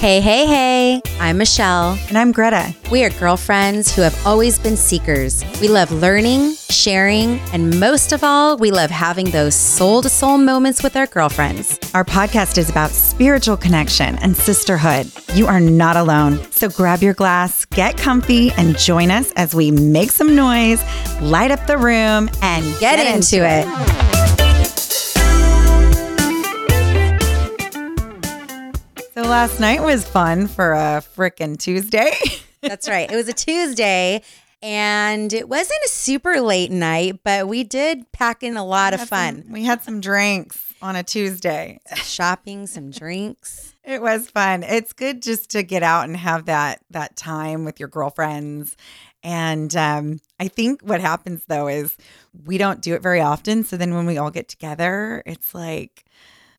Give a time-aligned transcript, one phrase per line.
[0.00, 1.98] Hey, hey, hey, I'm Michelle.
[2.08, 2.74] And I'm Gretta.
[2.90, 5.44] We are girlfriends who have always been seekers.
[5.60, 10.38] We love learning, sharing, and most of all, we love having those soul to soul
[10.38, 11.78] moments with our girlfriends.
[11.92, 15.12] Our podcast is about spiritual connection and sisterhood.
[15.34, 16.50] You are not alone.
[16.50, 20.82] So grab your glass, get comfy, and join us as we make some noise,
[21.20, 24.19] light up the room, and Get, into, it.
[29.14, 32.12] So last night was fun for a frickin' Tuesday.
[32.62, 33.10] That's right.
[33.10, 34.22] It was a Tuesday.
[34.62, 39.00] And it wasn't a super late night, but we did pack in a lot of
[39.08, 39.42] fun.
[39.44, 41.80] some- we had some drinks on a Tuesday.
[41.96, 43.66] Shopping, some drinks.
[43.82, 44.62] It was fun.
[44.62, 48.76] It's good just to get out and have that that time with your girlfriends.
[49.24, 51.96] And um, I think what happens though is
[52.44, 53.64] we don't do it very often.
[53.64, 56.04] So then when we all get together, it's like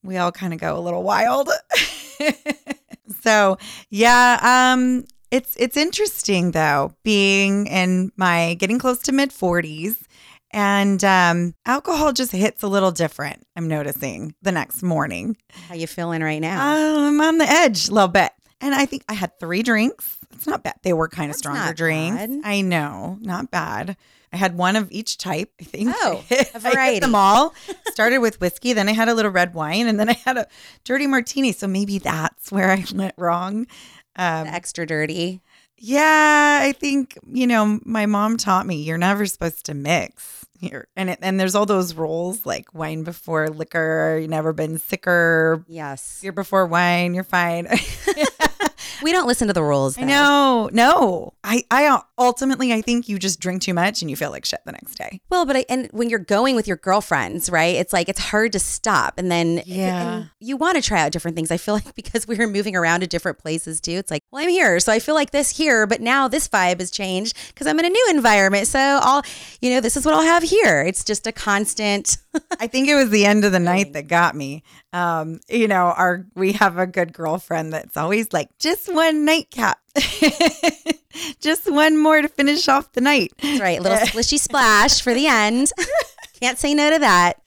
[0.04, 1.50] we all kind of go a little wild.
[3.22, 3.58] so
[3.90, 10.04] yeah, um, it's it's interesting though, being in my getting close to mid forties.
[10.54, 13.48] And um, alcohol just hits a little different.
[13.56, 15.38] I'm noticing the next morning.
[15.70, 16.60] How you feeling right now?
[17.08, 18.34] I'm on the edge a little bit.
[18.60, 20.20] And I think I had three drinks.
[20.34, 20.76] It's not bad.
[20.84, 22.18] They were kind of stronger drinks.
[22.18, 22.42] bad.
[22.44, 23.96] I know, not bad.
[24.34, 25.94] I had one of each type, I think.
[26.00, 27.00] Oh, a variety.
[27.00, 27.54] them all.
[27.92, 30.48] Started with whiskey, then I had a little red wine, and then I had a
[30.86, 31.52] dirty martini.
[31.52, 33.68] So maybe that's where I went wrong.
[34.16, 35.42] Um, extra dirty.
[35.78, 40.46] yeah, I think you know my mom taught me you're never supposed to mix.
[40.60, 44.20] You're, and it, and there's all those rules like wine before liquor.
[44.22, 45.66] You never been sicker.
[45.68, 46.20] Yes.
[46.22, 47.14] Beer before wine.
[47.16, 47.68] You're fine.
[49.02, 49.98] We don't listen to the rules.
[49.98, 50.70] I know.
[50.72, 54.30] No, I I uh, ultimately I think you just drink too much and you feel
[54.32, 55.22] like shit the next day.
[55.30, 57.76] Well, but I, and when you're going with your girlfriends, right?
[57.76, 60.14] It's like it's hard to stop, and then Yeah.
[60.16, 61.52] and you want to try out different things.
[61.52, 63.92] I feel like because we were moving around to different places too.
[63.94, 66.80] It's like, well, I'm here, so I feel like this here, but now this vibe
[66.80, 68.68] has changed because I'm in a new environment.
[68.68, 69.24] So I'll,
[69.62, 70.82] you know, this is what I'll have here.
[70.82, 72.18] It's just a constant.
[72.60, 74.64] I think it was the end of the night that got me.
[74.94, 79.80] Um, you know, our we have a good girlfriend that's always like, just one nightcap,
[81.40, 83.34] just one more to finish off the night.
[83.42, 85.72] That's right, a little splishy splash for the end.
[86.40, 87.42] Can't say no to that.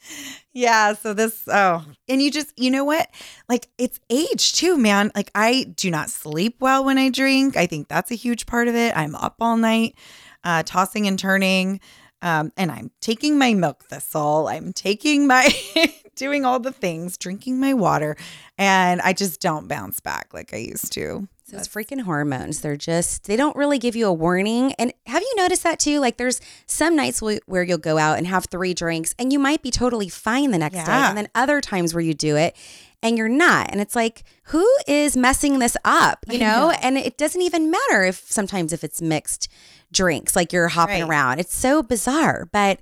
[0.52, 0.92] Yeah.
[0.92, 3.08] So this, oh, and you just, you know what?
[3.48, 5.10] Like it's age too, man.
[5.14, 7.56] Like I do not sleep well when I drink.
[7.56, 8.96] I think that's a huge part of it.
[8.96, 9.96] I'm up all night,
[10.44, 11.80] uh, tossing and turning.
[12.22, 14.48] Um, and I'm taking my milk thistle.
[14.48, 15.50] I'm taking my,
[16.16, 18.16] doing all the things, drinking my water,
[18.56, 21.28] and I just don't bounce back like I used to.
[21.50, 24.72] Those freaking hormones, they're just, they don't really give you a warning.
[24.72, 26.00] And have you noticed that too?
[26.00, 29.38] Like there's some nights wh- where you'll go out and have three drinks and you
[29.38, 30.90] might be totally fine the next day.
[31.10, 32.56] And then other times where you do it
[33.02, 33.70] and you're not.
[33.70, 36.24] And it's like, who is messing this up?
[36.28, 36.70] You know?
[36.82, 39.46] And it doesn't even matter if sometimes if it's mixed
[39.94, 41.08] drinks, like you're hopping Right.
[41.08, 41.38] around.
[41.38, 42.48] It's so bizarre.
[42.52, 42.80] But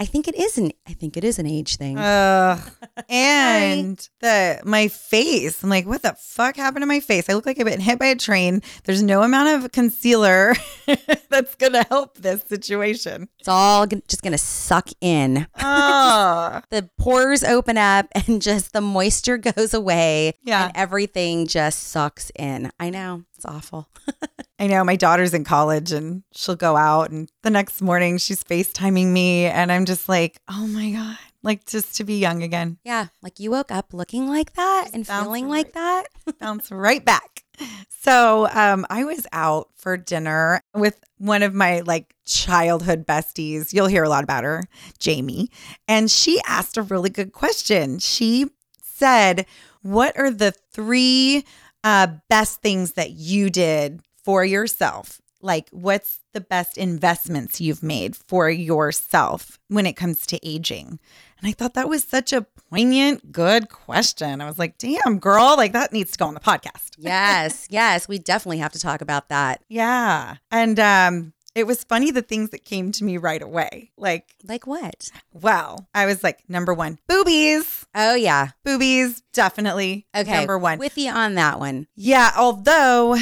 [0.00, 1.96] I think it is an, I think it is an age thing.
[1.96, 2.58] Ugh.
[3.08, 5.62] and the my face.
[5.62, 7.28] I'm like, what the fuck happened to my face?
[7.30, 8.60] I look like I've been hit by a train.
[8.84, 10.54] There's no amount of concealer
[11.30, 13.28] that's gonna help this situation.
[13.38, 15.46] it's all g- just going to suck in.
[15.66, 20.34] Oh, the pores open up and just the moisture goes away.
[20.44, 20.64] Yeah.
[20.66, 22.70] And everything just sucks in.
[22.80, 23.22] I know.
[23.36, 23.88] It's awful.
[24.58, 28.44] I know my daughter's in college and she'll go out and the next morning she's
[28.44, 31.18] FaceTiming me and I'm just like, oh my God.
[31.42, 32.78] Like just to be young again.
[32.84, 33.08] Yeah.
[33.20, 36.04] Like you woke up looking like that and feeling right- like that.
[36.40, 37.44] bounce right back.
[37.88, 43.72] So um, I was out for dinner with one of my like childhood besties.
[43.72, 44.62] You'll hear a lot about her,
[44.98, 45.50] Jamie.
[45.88, 47.98] And she asked a really good question.
[47.98, 48.46] She
[48.82, 49.46] said,
[49.82, 51.44] What are the three
[51.84, 55.20] uh, best things that you did for yourself?
[55.40, 60.98] Like, what's the best investments you've made for yourself when it comes to aging?
[61.38, 64.40] And I thought that was such a poignant, good question.
[64.40, 66.92] I was like, damn, girl, like that needs to go on the podcast.
[66.96, 67.66] yes.
[67.68, 68.08] Yes.
[68.08, 69.62] We definitely have to talk about that.
[69.68, 70.36] Yeah.
[70.50, 73.90] And um, it was funny the things that came to me right away.
[73.96, 75.10] Like, Like what?
[75.32, 77.86] well, I was like, number one, boobies.
[77.94, 78.50] Oh, yeah.
[78.64, 80.06] Boobies, definitely.
[80.16, 80.32] Okay.
[80.38, 80.78] Number one.
[80.78, 81.86] With you on that one.
[81.94, 82.32] Yeah.
[82.36, 83.16] Although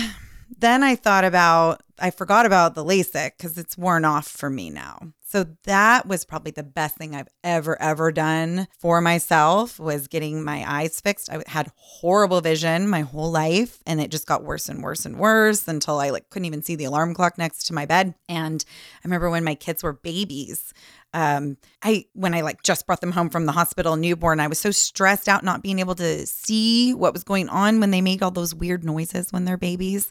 [0.58, 4.70] then I thought about I forgot about the LASIK because it's worn off for me
[4.70, 5.12] now.
[5.32, 10.44] So that was probably the best thing I've ever, ever done for myself was getting
[10.44, 11.30] my eyes fixed.
[11.30, 15.18] I had horrible vision my whole life and it just got worse and worse and
[15.18, 18.14] worse until I like couldn't even see the alarm clock next to my bed.
[18.28, 18.62] And
[18.96, 20.74] I remember when my kids were babies,
[21.14, 24.58] um i when i like just brought them home from the hospital newborn i was
[24.58, 28.22] so stressed out not being able to see what was going on when they made
[28.22, 30.08] all those weird noises when they're babies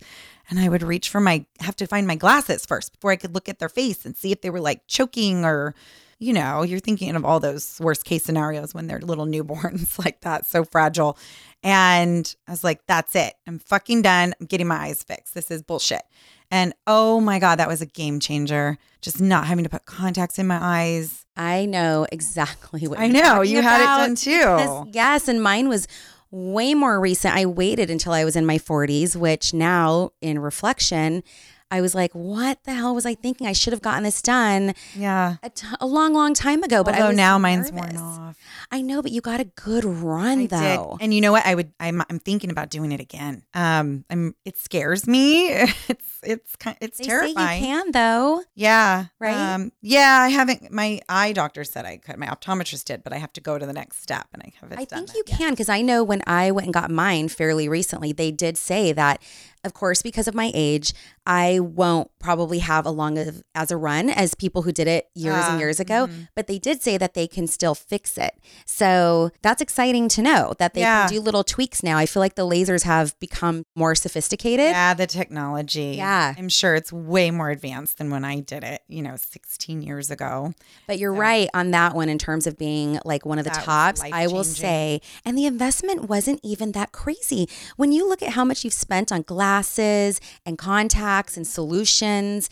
[0.49, 3.33] and i would reach for my have to find my glasses first before i could
[3.33, 5.73] look at their face and see if they were like choking or
[6.19, 10.21] you know you're thinking of all those worst case scenarios when they're little newborns like
[10.21, 11.17] that so fragile
[11.63, 15.51] and i was like that's it i'm fucking done i'm getting my eyes fixed this
[15.51, 16.03] is bullshit
[16.51, 18.77] and oh my God, that was a game changer.
[19.01, 21.25] Just not having to put contacts in my eyes.
[21.37, 23.41] I know exactly what I know.
[23.41, 24.91] You had it about done because- too.
[24.91, 25.87] yes, and mine was
[26.31, 27.35] way more recent.
[27.35, 31.23] I waited until I was in my 40s, which now in reflection,
[31.71, 33.47] I was like, what the hell was I thinking?
[33.47, 35.37] I should have gotten this done Yeah.
[35.41, 36.83] a, t- a long, long time ago.
[36.83, 38.37] But I Although now mine's worn off.
[38.71, 40.95] I know, but you got a good run I though.
[40.99, 41.03] did.
[41.05, 41.45] And you know what?
[41.45, 43.43] I would I'm I'm thinking about doing it again.
[43.53, 45.51] Um I'm it scares me.
[45.89, 47.35] It's it's kind it's They terrifying.
[47.35, 48.43] say you can though.
[48.55, 49.05] Yeah.
[49.19, 49.35] Right?
[49.55, 52.17] Um yeah, I haven't my eye doctor said I could.
[52.17, 54.79] My optometrist did, but I have to go to the next step and I haven't
[54.79, 55.37] I done think you yet.
[55.37, 58.91] can because I know when I went and got mine fairly recently, they did say
[58.93, 59.21] that,
[59.63, 60.93] of course, because of my age,
[61.25, 65.09] I won't probably have a long of, as a run as people who did it
[65.15, 66.07] years Ah, and years ago.
[66.07, 66.27] mhm.
[66.35, 68.33] But they did say that they can still fix it.
[68.65, 71.07] So that's exciting to know that they Yeah.
[71.07, 71.97] can do little tweaks now.
[71.97, 74.71] I feel like the lasers have become more sophisticated.
[74.71, 75.95] Yeah, the technology.
[75.97, 76.33] Yeah.
[76.37, 80.09] I'm sure it's way more advanced than when I did it, you know, 16 years
[80.11, 80.53] ago.
[80.87, 83.51] But you're So- right on that one in terms of being like one of the
[83.51, 84.01] That tops.
[84.03, 87.47] I will say, and the investment wasn't even that crazy.
[87.77, 89.21] When you look at how much you've spent on
[89.51, 92.49] glasses and contacts and solutions,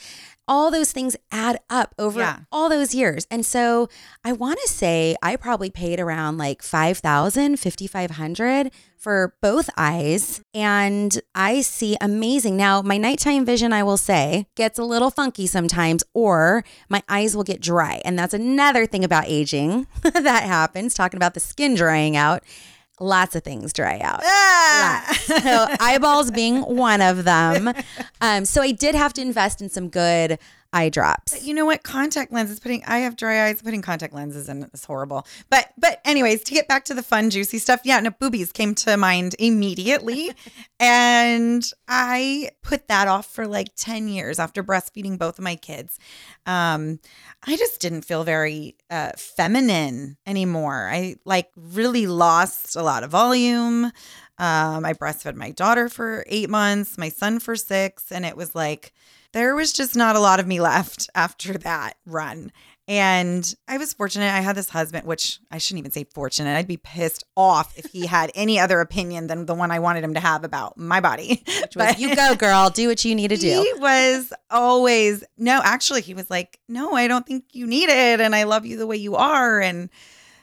[0.48, 2.40] all those things add up over Yeah.
[2.52, 3.26] all those years.
[3.30, 3.88] And so
[4.26, 10.42] I want to say I probably paid around like 5,000, 5,500 for both eyes.
[10.54, 12.58] And I see amazing.
[12.58, 17.36] Now, my nighttime vision, I will say, gets a little funky sometimes, or my eyes
[17.36, 18.02] will get dry.
[18.04, 22.44] And that's another thing about aging that happens, talking about the skin drying out.
[23.00, 24.22] Lots of things dry out.
[24.24, 25.18] Ah!
[25.26, 27.74] So eyeballs being one of them.
[28.20, 30.38] Um, so I did have to invest in some good
[30.72, 31.44] eye drops.
[31.44, 31.84] you know what?
[31.84, 35.26] Contact lenses putting I have dry eyes, putting contact lenses in is horrible.
[35.50, 38.76] But but anyways, to get back to the fun, juicy stuff, yeah, no boobies came
[38.76, 40.32] to mind immediately.
[40.80, 45.98] and I put that off for like 10 years after breastfeeding both of my kids.
[46.46, 47.00] Um,
[47.46, 50.90] I just didn't feel very uh, feminine anymore.
[50.92, 53.86] I like really lost a lot of volume.
[54.38, 58.56] Um, I breastfed my daughter for eight months, my son for six, and it was
[58.56, 58.94] like
[59.34, 62.52] there was just not a lot of me left after that run.
[62.88, 64.34] And I was fortunate.
[64.34, 66.58] I had this husband, which I shouldn't even say fortunate.
[66.58, 70.04] I'd be pissed off if he had any other opinion than the one I wanted
[70.04, 71.44] him to have about my body.
[71.62, 73.62] Which was, you go, girl, do what you need to do.
[73.62, 78.22] He was always, no, actually, he was like, no, I don't think you need it.
[78.22, 79.62] And I love you the way you are.
[79.62, 79.92] And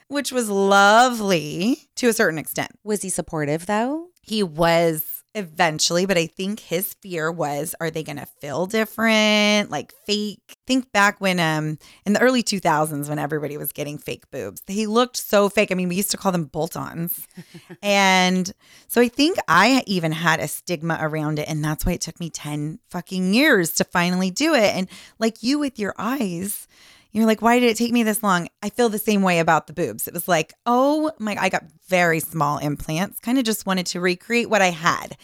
[0.06, 2.78] which was lovely to a certain extent.
[2.84, 4.10] Was he supportive though?
[4.22, 9.70] He was eventually, but I think his fear was are they going to feel different,
[9.70, 10.56] like fake?
[10.66, 14.62] Think back when um in the early 2000s when everybody was getting fake boobs.
[14.66, 15.70] They looked so fake.
[15.70, 17.26] I mean, we used to call them bolt-ons.
[17.82, 18.50] and
[18.88, 22.18] so I think I even had a stigma around it and that's why it took
[22.18, 24.74] me 10 fucking years to finally do it.
[24.74, 24.88] And
[25.18, 26.66] like you with your eyes,
[27.16, 28.48] you're like, why did it take me this long?
[28.62, 30.06] I feel the same way about the boobs.
[30.06, 34.00] It was like, oh my, I got very small implants, kind of just wanted to
[34.00, 35.16] recreate what I had.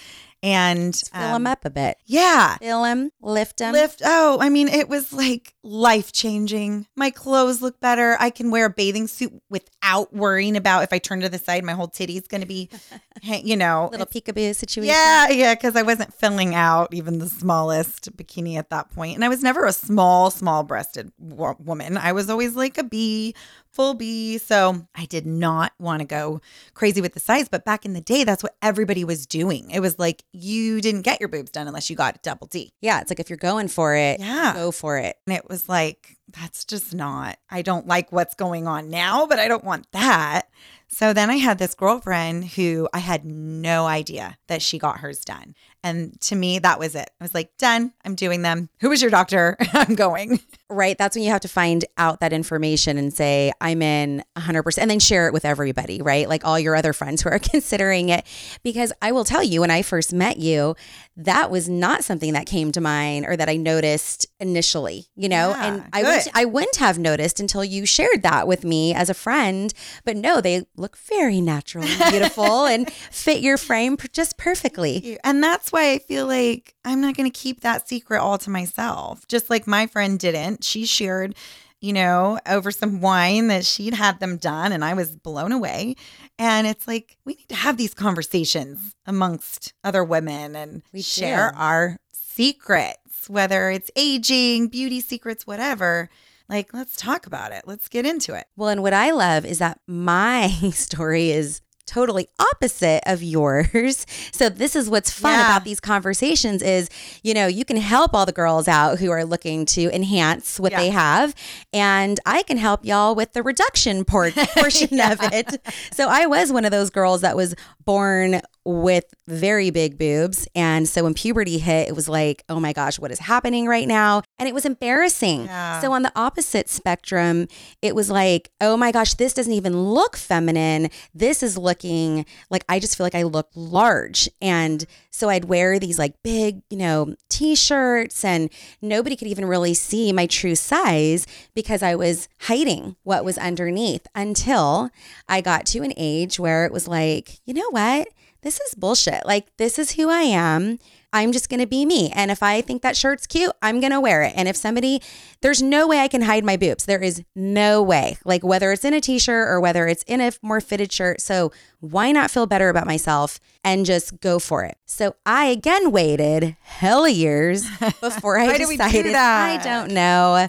[0.42, 1.98] And Fill um, him up a bit.
[2.04, 2.56] Yeah.
[2.56, 3.72] Fill him, lift him.
[3.72, 4.02] Lift.
[4.04, 6.86] Oh, I mean, it was like life changing.
[6.96, 8.16] My clothes look better.
[8.18, 11.62] I can wear a bathing suit without worrying about if I turn to the side,
[11.62, 12.68] my whole titty's going to be,
[13.22, 14.92] you know, Little peekaboo situation.
[14.92, 19.14] yeah, yeah, because I wasn't filling out even the smallest bikini at that point.
[19.14, 21.96] And I was never a small, small breasted wo- woman.
[21.96, 23.34] I was always like a B,
[23.72, 24.38] full B.
[24.38, 26.40] So I did not want to go
[26.74, 27.48] crazy with the size.
[27.48, 29.70] But back in the day, that's what everybody was doing.
[29.70, 32.72] It was like you didn't get your boobs done unless you got a double D.
[32.80, 34.52] Yeah, it's like if you're going for it, Yeah.
[34.54, 35.16] go for it.
[35.26, 39.38] And it was like, that's just not, I don't like what's going on now, but
[39.38, 40.48] I don't want that.
[40.92, 45.24] So then I had this girlfriend who I had no idea that she got hers
[45.24, 45.54] done.
[45.82, 47.10] And to me, that was it.
[47.20, 47.92] I was like, done.
[48.04, 48.68] I'm doing them.
[48.80, 49.56] Who was your doctor?
[49.72, 50.38] I'm going.
[50.68, 50.96] Right.
[50.96, 54.90] That's when you have to find out that information and say, I'm in 100%, and
[54.90, 56.28] then share it with everybody, right?
[56.28, 58.24] Like all your other friends who are considering it.
[58.62, 60.76] Because I will tell you, when I first met you,
[61.16, 65.50] that was not something that came to mind or that I noticed initially, you know?
[65.50, 69.10] Yeah, and I wouldn't, I wouldn't have noticed until you shared that with me as
[69.10, 69.74] a friend.
[70.04, 75.18] But no, they look very natural and beautiful and fit your frame just perfectly.
[75.24, 78.50] And that's why I feel like I'm not going to keep that secret all to
[78.50, 79.26] myself.
[79.28, 80.64] Just like my friend didn't.
[80.64, 81.34] She shared,
[81.80, 85.96] you know, over some wine that she'd had them done, and I was blown away.
[86.38, 91.52] And it's like, we need to have these conversations amongst other women and We share
[91.52, 91.58] do.
[91.58, 96.08] our secrets, whether it's aging, beauty secrets, whatever.
[96.52, 97.62] Like, let's talk about it.
[97.66, 98.44] Let's get into it.
[98.56, 104.06] Well, and what I love is that my story is totally opposite of yours.
[104.34, 105.46] So this is what's fun Yeah.
[105.46, 106.88] about these conversations is,
[107.22, 110.72] you know, you can help all the girls out who are looking to enhance what
[110.72, 110.80] Yeah.
[110.80, 111.34] they have
[111.72, 115.60] and I can help y'all with the reduction por- portion of it.
[115.92, 117.54] So I was one of those girls that was
[117.84, 122.72] born with very big boobs and so when puberty hit it was like, "Oh my
[122.72, 125.44] gosh, what is happening right now?" And it was embarrassing.
[125.44, 125.80] Yeah.
[125.80, 127.48] So on the opposite spectrum,
[127.80, 130.90] it was like, oh my gosh, this doesn't even look feminine.
[131.14, 134.28] This is looking like I just feel like I look large.
[134.40, 138.50] And so I'd wear these like big, you know, t shirts, and
[138.80, 144.06] nobody could even really see my true size because I was hiding what was underneath
[144.14, 144.90] until
[145.28, 148.08] I got to an age where it was like, you know what?
[148.42, 149.24] This is bullshit.
[149.24, 150.78] Like, this is who I am.
[151.12, 152.10] I'm just going to be me.
[152.14, 154.32] And if I think that shirt's cute, I'm going to wear it.
[154.34, 155.02] And if somebody,
[155.42, 156.86] there's no way I can hide my boobs.
[156.86, 158.16] There is no way.
[158.24, 161.20] Like whether it's in a t shirt or whether it's in a more fitted shirt.
[161.20, 164.78] So why not feel better about myself and just go for it?
[164.86, 167.66] So I again waited hell years
[168.00, 169.60] before I Why did we do that?
[169.60, 170.48] I don't know.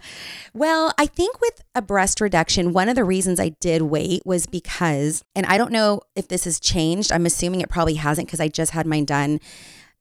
[0.53, 4.45] Well, I think with a breast reduction, one of the reasons I did wait was
[4.45, 7.11] because, and I don't know if this has changed.
[7.11, 9.39] I'm assuming it probably hasn't because I just had mine done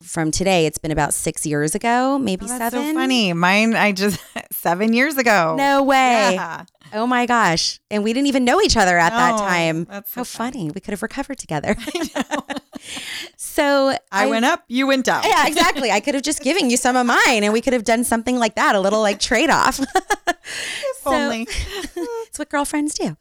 [0.03, 0.67] from today.
[0.67, 2.89] It's been about six years ago, maybe Oh, that's seven.
[2.89, 3.33] so funny.
[3.33, 4.21] Mine, I just,
[4.53, 5.55] seven years ago.
[5.57, 6.35] No way.
[6.35, 6.65] Yeah.
[6.93, 7.81] Oh my gosh.
[7.91, 9.85] And we didn't even know each other at that time.
[9.85, 10.71] that's so How funny.
[10.75, 11.75] We could have recovered together.
[13.37, 15.23] so I, went up, you went down.
[15.25, 15.91] Yeah, exactly.
[15.91, 18.37] I could have just given you some of mine and we could have done something
[18.37, 19.81] like that, a little like trade off.
[19.81, 21.47] If only.
[22.27, 23.17] It's what girlfriends do.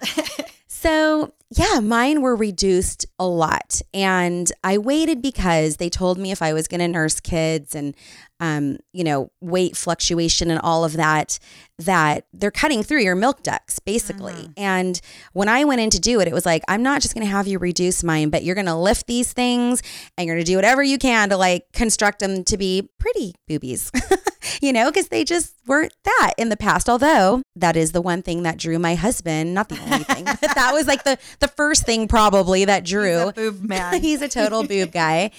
[0.82, 3.84] So, yeah, mine were reduced a lot.
[3.94, 7.96] And I waited because they told me if I was going to nurse kids and,
[8.40, 11.38] um, you know, weight fluctuation and all of that,
[11.78, 14.50] that they're cutting through your milk ducts, basically.
[14.58, 15.00] And
[15.34, 17.32] when I went in to do it, it was like, I'm not just going to
[17.32, 19.84] have you reduce mine, but you're going to lift these things
[20.18, 23.36] and you're going to do whatever you can to like construct them to be pretty
[23.48, 23.92] boobies.
[24.62, 26.88] you know, because they just weren't that in the past.
[26.88, 30.56] Although that is the one thing that drew my husband, not the only thing, but
[30.56, 33.20] that was like the the first thing probably that drew.
[33.20, 34.02] He's a boob man.
[34.02, 35.32] He's a total boob guy.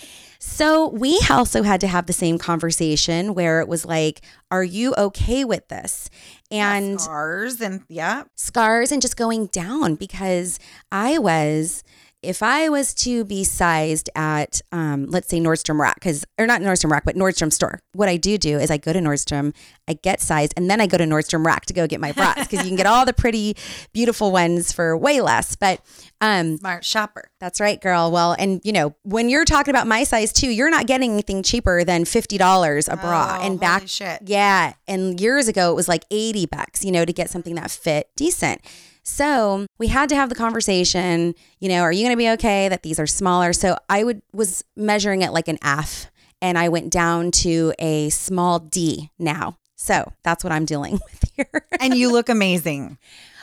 [0.44, 4.92] So we also had to have the same conversation where it was like, are you
[4.98, 6.10] okay with this?
[6.50, 8.24] And Scars and yeah.
[8.34, 10.58] scars and just going down because
[10.90, 11.84] I was
[12.22, 16.60] if I was to be sized at, um, let's say Nordstrom Rack, because or not
[16.60, 19.54] Nordstrom Rack, but Nordstrom store, what I do do is I go to Nordstrom,
[19.88, 22.34] I get sized, and then I go to Nordstrom Rack to go get my bras
[22.46, 23.56] because you can get all the pretty,
[23.92, 25.56] beautiful ones for way less.
[25.56, 25.80] But
[26.20, 27.30] um, Smart shopper.
[27.40, 28.12] that's right, girl.
[28.12, 31.42] Well, and you know, when you're talking about my size too, you're not getting anything
[31.42, 33.38] cheaper than fifty dollars a bra.
[33.40, 34.20] Oh, and back, holy shit.
[34.26, 37.70] yeah, and years ago it was like eighty bucks, you know, to get something that
[37.72, 38.60] fit decent.
[39.02, 41.34] So we had to have the conversation.
[41.60, 43.52] You know, are you going to be okay that these are smaller?
[43.52, 48.10] So I would was measuring it like an F, and I went down to a
[48.10, 49.58] small D now.
[49.76, 51.66] So that's what I'm dealing with here.
[51.80, 52.98] And you look amazing.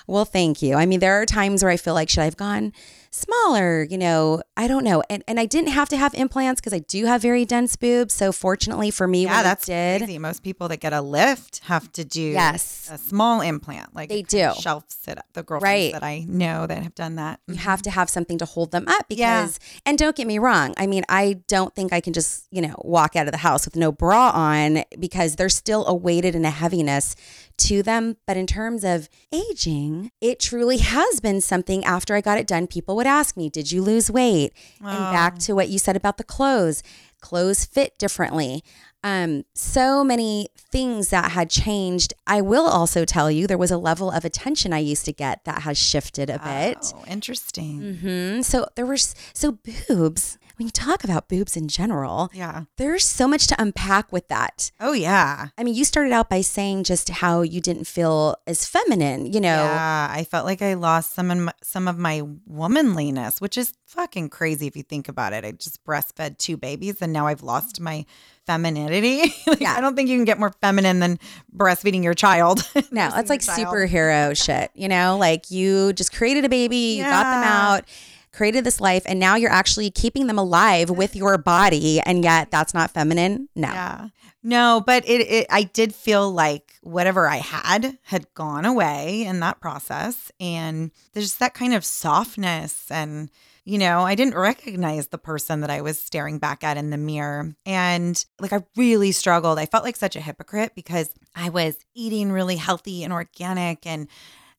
[0.08, 0.76] Well, thank you.
[0.76, 2.74] I mean, there are times where I feel like, should I have gone
[3.12, 3.84] smaller?
[3.84, 5.04] You know, I don't know.
[5.10, 8.14] And, and I didn't have to have implants because I do have very dense boobs.
[8.14, 10.20] So fortunately for me, Yeah, that's I did, crazy.
[10.20, 12.90] Most people that get a lift have to do Yes.
[12.92, 13.96] a small implant.
[13.96, 14.62] Like They it kind of do.
[14.62, 15.26] Shelf sit up.
[15.34, 15.94] The girlfriends Right.
[15.94, 17.40] that I know that have done that.
[17.48, 17.64] you mm-hmm.
[17.64, 19.80] have to have something to hold them up because, Yeah.
[19.86, 20.74] and don't get me wrong.
[20.78, 23.66] I mean, I don't think I can just, you know, walk out of the house
[23.66, 27.16] with no bra on because there's still a weighted and a heaviness
[27.60, 28.18] to them.
[28.26, 32.68] But in terms of aging, it truly has been something after I got it done.
[32.68, 34.54] People would ask me, Did you lose weight?
[34.80, 36.82] And back to what you said about the clothes.
[37.22, 38.64] Clothes fit differently.
[39.04, 42.14] um, so many things that had changed.
[42.28, 45.46] I will also tell you there was a level of attention I used to get
[45.46, 46.94] that has shifted a bit.
[46.96, 47.96] Oh, interesting.
[48.02, 50.38] hmm So there were so boobs.
[50.60, 52.64] When you talk about boobs in general, Yeah.
[52.76, 54.72] there's so much to unpack with that.
[54.78, 55.48] Oh, yeah.
[55.58, 59.40] I mean, you started out by saying just how you didn't feel as feminine, you
[59.40, 59.64] know.
[59.64, 63.72] Yeah, I felt like I lost some of my, some of my womanliness, which is
[63.86, 65.46] fucking crazy if you think about it.
[65.46, 68.06] I just breastfed two babies and now I've lost my
[68.46, 69.34] femininity.
[69.48, 69.76] like, Yeah.
[69.78, 71.20] I don't think you can get more feminine than
[71.56, 72.70] breastfeeding your child.
[72.92, 73.60] No, it's like child.
[73.68, 75.16] superhero shit, you know?
[75.18, 77.86] Like you just created a baby, you got them out,
[78.32, 82.52] created this life, and now you're actually keeping them alive with your body, and yet
[82.52, 83.50] that's not feminine.
[83.56, 83.70] No.
[83.70, 84.08] Yeah.
[84.42, 89.42] No, but it, it I did feel like whatever I had had gone away in
[89.42, 93.30] that process and there's that kind of softness and
[93.70, 96.98] you know, I didn't recognize the person that I was staring back at in the
[96.98, 97.54] mirror.
[97.68, 99.60] And like, I really struggled.
[99.60, 104.08] I felt like such a hypocrite because I was eating really healthy and organic and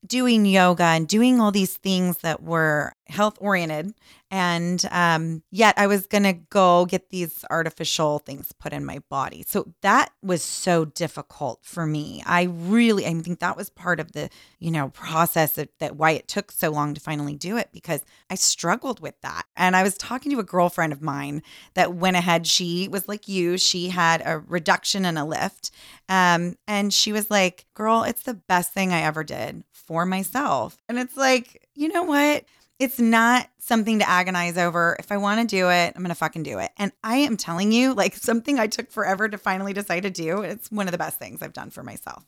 [0.06, 3.94] doing yoga and doing all these things that were health oriented.
[4.30, 9.00] And um, yet I was going to go get these artificial things put in my
[9.08, 9.44] body.
[9.46, 12.22] So that was so difficult for me.
[12.24, 16.12] I really, I think that was part of the, you know, process of, that why
[16.12, 19.46] it took so long to finally do it because I struggled with that.
[19.56, 21.42] And I was talking to a girlfriend of mine
[21.74, 22.46] that went ahead.
[22.46, 25.72] She was like you, she had a reduction and a lift.
[26.08, 30.80] Um, and she was like, girl, it's the best thing I ever did for myself.
[30.88, 32.44] And it's like, you know what?
[32.80, 34.96] It's not something to agonize over.
[34.98, 36.70] If I want to do it, I'm going to fucking do it.
[36.78, 40.40] And I am telling you, like something I took forever to finally decide to do,
[40.40, 42.24] it's one of the best things I've done for myself.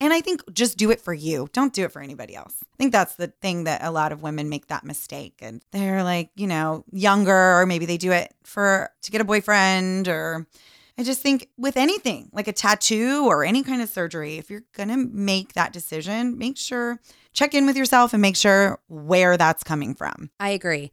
[0.00, 1.48] And I think just do it for you.
[1.52, 2.54] Don't do it for anybody else.
[2.62, 5.38] I think that's the thing that a lot of women make that mistake.
[5.42, 9.24] And they're like, you know, younger, or maybe they do it for to get a
[9.24, 10.46] boyfriend or
[10.98, 14.64] I just think with anything like a tattoo or any kind of surgery, if you're
[14.74, 17.00] going to make that decision, make sure
[17.36, 20.30] check in with yourself and make sure where that's coming from.
[20.40, 20.90] I agree.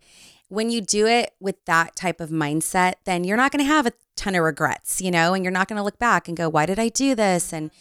[0.50, 3.88] When you do it with that type of mindset, then you're not going to have
[3.88, 6.50] a ton of regrets, you know, and you're not going to look back and go,
[6.50, 7.52] why did I do this?
[7.54, 7.72] And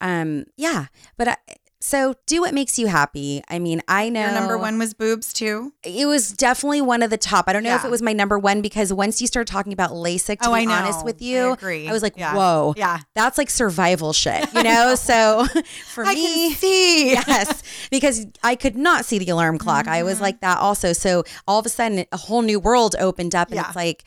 [0.00, 0.86] um, yeah,
[1.18, 1.36] but I,
[1.84, 3.42] so do what makes you happy.
[3.48, 5.72] I mean, I know Your number one was boobs too.
[5.82, 7.46] It was definitely one of the top.
[7.48, 9.90] I don't know if it was my number one because once you start talking about
[9.90, 10.74] LASIK, to Oh, be I know.
[10.74, 12.36] honest with I you, I was like, Yeah.
[12.36, 13.00] whoa, Yeah.
[13.16, 14.94] that's like survival shit, you know?
[14.94, 15.44] so
[15.92, 17.12] for I me, can see.
[17.26, 19.88] yes, because I could not see the alarm clock.
[19.88, 20.06] I Mm-hmm.
[20.06, 20.92] was like that also.
[20.92, 23.66] So all of a sudden, a whole new world opened up, and Yeah.
[23.66, 24.04] it's like,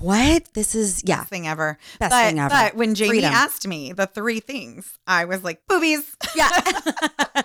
[0.00, 0.52] what?
[0.54, 1.18] This is yeah.
[1.18, 1.78] Best thing ever.
[1.98, 2.48] Best but, thing ever.
[2.48, 3.32] But when Jamie Freedom.
[3.32, 6.16] asked me the three things, I was like, boobies.
[6.34, 6.48] Yeah.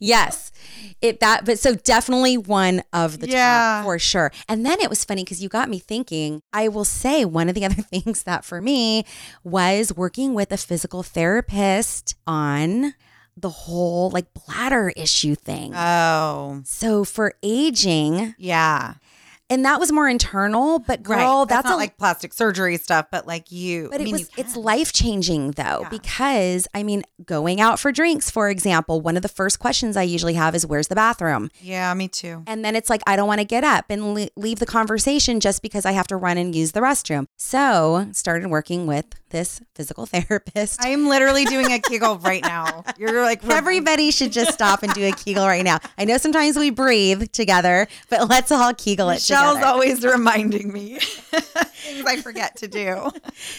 [0.00, 0.52] yes.
[1.00, 3.78] It that but so definitely one of the Yeah.
[3.78, 4.32] top for sure.
[4.48, 7.54] And then it was funny because you got me thinking, I will say one of
[7.54, 9.04] the other things that for me
[9.44, 12.94] was working with a physical therapist on
[13.36, 15.74] the whole like bladder issue thing.
[15.74, 18.94] Oh, so for aging, yeah.
[19.48, 21.48] And that was more internal, but girl, right.
[21.48, 23.88] that's, not a like plastic surgery stuff, but like you.
[23.90, 25.88] But I it mean, was it's life changing though Yeah.
[25.88, 30.02] because I mean going out for drinks for example one of the first questions I
[30.02, 32.42] usually have is where's the bathroom Yeah, me too.
[32.46, 35.40] and then it's like I don't want to get up and le- leave the conversation
[35.40, 39.60] just because I have to run and use the restroom so started working with this
[39.74, 42.84] physical therapist I am literally doing a Kegel right now.
[42.98, 45.78] You're like Everybody should just stop and do a Kegel right now.
[45.98, 49.66] I know sometimes we breathe together, but let's all Kegel it Michelle's together.
[49.72, 53.10] always reminding me things I forget to do.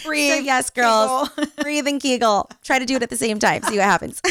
[0.06, 0.34] Breathe.
[0.34, 1.52] So yes, girls, Kegel.
[1.62, 2.50] breathe and Kegel.
[2.64, 3.62] Try to do it at the same time.
[3.64, 4.22] See what happens.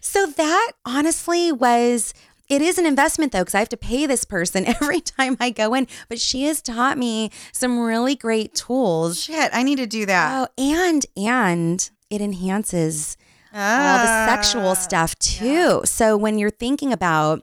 [0.00, 2.12] so that honestly was.
[2.48, 5.50] It is an investment though, because I have to pay this person every time I
[5.50, 5.86] go in.
[6.08, 9.20] But she has taught me some really great tools.
[9.22, 10.48] Shit, I need to do that.
[10.48, 13.16] Oh, and and it enhances
[13.52, 15.82] all the sexual Ah, stuff too.
[15.84, 17.42] So when you're thinking about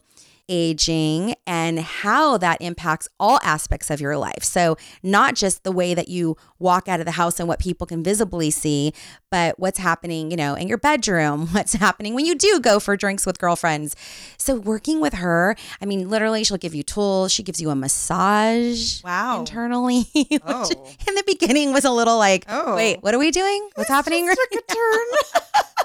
[0.50, 4.44] aging and how that impacts all aspects of your life.
[4.44, 7.86] So not just the way that you walk out of the house and what people
[7.88, 8.94] can visibly see,
[9.32, 12.96] but what's happening, you know, in your bedroom, what's happening when you do go for
[12.96, 13.96] drinks with girlfriends.
[14.38, 17.76] So working with her, I mean, literally she'll give you tools, she gives you a
[17.76, 19.40] massage Wow.
[19.40, 20.06] internally,
[20.46, 20.70] Oh.
[21.08, 22.76] in the beginning was a little like, Oh.
[22.76, 23.70] wait, what are we doing?
[23.76, 24.28] What's happening?
[24.28, 25.06] Took a turn.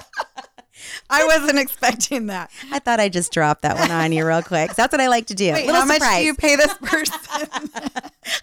[1.09, 2.51] I wasn't expecting that.
[2.71, 4.73] I thought I'd just dropped that one on you real quick.
[4.75, 5.51] That's what I like to do.
[5.53, 7.19] Wait, Little how much do you pay this person?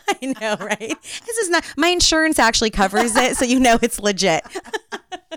[0.09, 0.97] I know, right?
[1.27, 4.45] This is not my insurance actually covers it, so you know it's legit.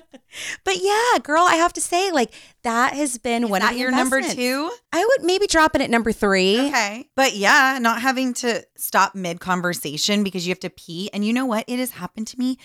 [0.63, 3.73] But yeah, girl, I have to say, like that has been one Is of that
[3.73, 4.71] the your number two?
[4.93, 6.67] I would maybe drop it at number three.
[6.67, 7.09] Okay.
[7.15, 11.09] But yeah, not having to stop mid conversation because you have to pee.
[11.13, 11.65] And you know what?
[11.67, 12.57] It has happened to me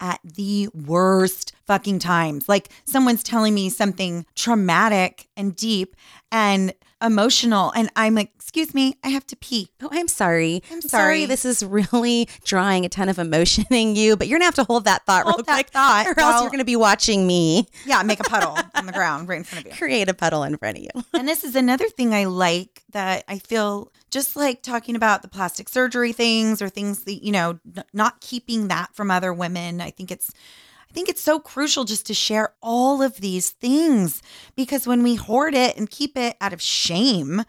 [0.00, 2.48] at the worst fucking times.
[2.48, 5.96] Like someone's telling me something traumatic and deep
[6.32, 7.72] and emotional.
[7.74, 9.68] And I'm like, excuse me, I have to pee.
[9.82, 10.62] Oh, I'm sorry.
[10.70, 10.88] I'm sorry.
[10.90, 11.26] sorry.
[11.26, 14.64] This is really drawing a ton of emotion in you, but you're gonna have to
[14.64, 17.66] hold that thought Hold real that quick, thought or else you're gonna be watching me
[17.86, 19.76] Yeah, make a puddle on the ground right in front of you.
[19.76, 20.90] create a puddle in front of you.
[21.12, 25.28] And this is another thing I like that I feel just like talking about the
[25.28, 29.80] plastic surgery things or things that, you know, n- not keeping that from other women.
[29.80, 30.30] I think it's
[30.94, 34.22] I think it's so crucial just to share all of these things
[34.54, 37.42] because when we hoard it and keep it out of shame,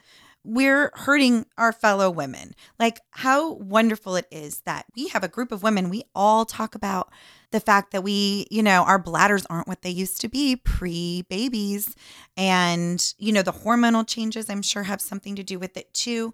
[0.44, 2.56] we're hurting our fellow women.
[2.80, 6.74] Like how wonderful it is that we have a group of women we all talk
[6.74, 7.12] about
[7.52, 11.22] the fact that we, you know, our bladders aren't what they used to be pre
[11.30, 11.96] babies.
[12.36, 16.34] And, you know, the hormonal changes, I'm sure, have something to do with it too.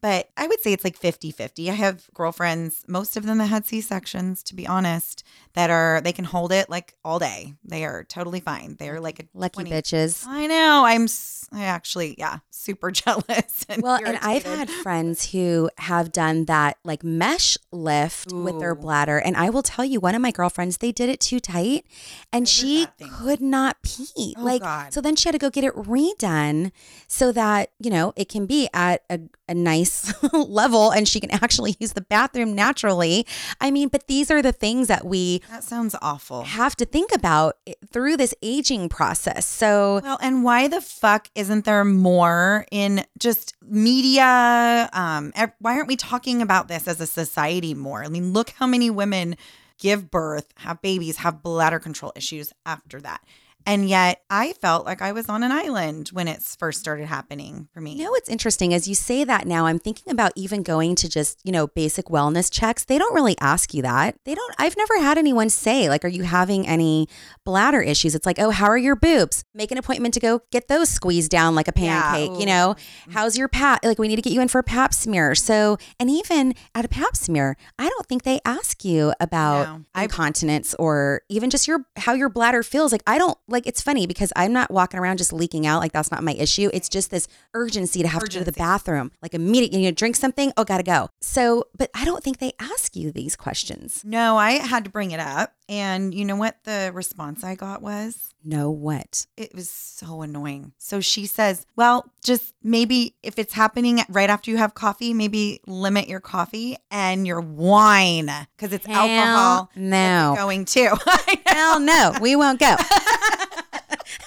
[0.00, 1.70] But I would say it's like 50 50.
[1.70, 6.00] I have girlfriends, most of them that had C sections, to be honest, that are,
[6.00, 7.54] they can hold it like all day.
[7.64, 8.76] They are totally fine.
[8.78, 10.24] They're like a Lucky 20 bitches.
[10.26, 10.84] I know.
[10.84, 11.08] I'm,
[11.52, 13.66] I actually, yeah, super jealous.
[13.68, 18.74] And Well, and I've had friends who have done that like mesh lift with their
[18.74, 19.18] bladder.
[19.18, 21.84] And I will tell you, one of my girlfriends, they did it too tight
[22.32, 22.86] and What she
[23.18, 24.34] could not pee.
[24.36, 24.92] Oh, like, God.
[24.92, 26.70] so then she had to go get it redone
[27.06, 29.87] so that, you know, it can be at a, a nice
[30.32, 33.26] level and she can actually use the bathroom naturally.
[33.60, 36.44] I mean, but these are the things that we That sounds awful.
[36.44, 37.56] have to think about
[37.90, 39.46] through this aging process.
[39.46, 44.88] So, Well, and why the fuck isn't there more in just media?
[44.92, 48.04] Um, why aren't we talking about this as a society more?
[48.04, 49.36] I mean, look how many women
[49.78, 53.20] give birth, have babies, have bladder control issues after that.
[53.68, 57.68] And yet I felt like I was on an island when it first started happening
[57.74, 57.92] for me.
[57.92, 61.08] You know what's interesting as you say that now, I'm thinking about even going to
[61.08, 62.86] just, you know, basic wellness checks.
[62.86, 64.16] They don't really ask you that.
[64.24, 67.08] They don't, I've never had anyone say, like, are you having any
[67.44, 68.14] bladder issues?
[68.14, 69.44] It's like, oh, how are your boobs?
[69.52, 72.40] Make an appointment to go get those squeezed down like a Yeah, pancake.
[72.40, 73.12] you know, mm-hmm.
[73.12, 73.84] how's your pap?
[73.84, 75.34] Like, we need to get you in for a pap smear.
[75.34, 80.02] So, and even at a pap smear, I don't think they ask you about No.
[80.04, 82.92] Incontinence or even just your, how your bladder feels.
[82.92, 85.80] Like, I don't, like, it's funny because I'm not walking around just leaking out.
[85.80, 86.70] Like, that's not my issue.
[86.72, 89.94] It's just this urgency to have to go to the bathroom, like immediately, you know,
[89.94, 90.52] drink something.
[90.56, 91.08] Oh, gotta go.
[91.20, 94.02] So, but I don't think they ask you these questions.
[94.04, 95.52] No, I had to bring it up.
[95.70, 98.32] And you know what the response I got was?
[98.42, 99.26] No, what?
[99.36, 100.72] It was so annoying.
[100.78, 105.60] So she says, Well, just maybe if it's happening right after you have coffee, maybe
[105.66, 109.70] limit your coffee and your wine because it's Hell alcohol.
[109.76, 110.32] no.
[110.36, 110.88] Going too.
[111.08, 111.34] Know.
[111.46, 112.74] Hell no, we won't go.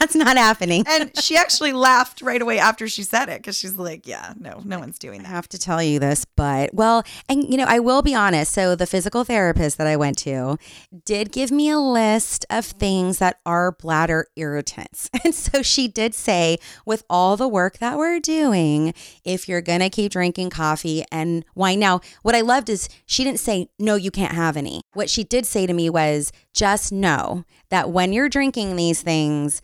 [0.02, 0.84] That's not happening.
[0.88, 4.60] and she actually laughed right away after she said it because she's like, Yeah, no,
[4.66, 5.28] no one's doing that.
[5.28, 8.52] I have to tell you this, but well, and you know, I will be honest.
[8.52, 10.58] So, the physical therapist that I went to
[11.06, 15.10] did give me a list of things that are bladder irritants.
[15.24, 19.82] And so, she did say, with all the work that we're doing, if you're going
[19.82, 21.80] to keep drinking coffee and wine.
[21.80, 24.82] Now, what I loved is she didn't say, no, you can't have any.
[24.94, 29.62] What she did say to me was, just know that when you're drinking these things,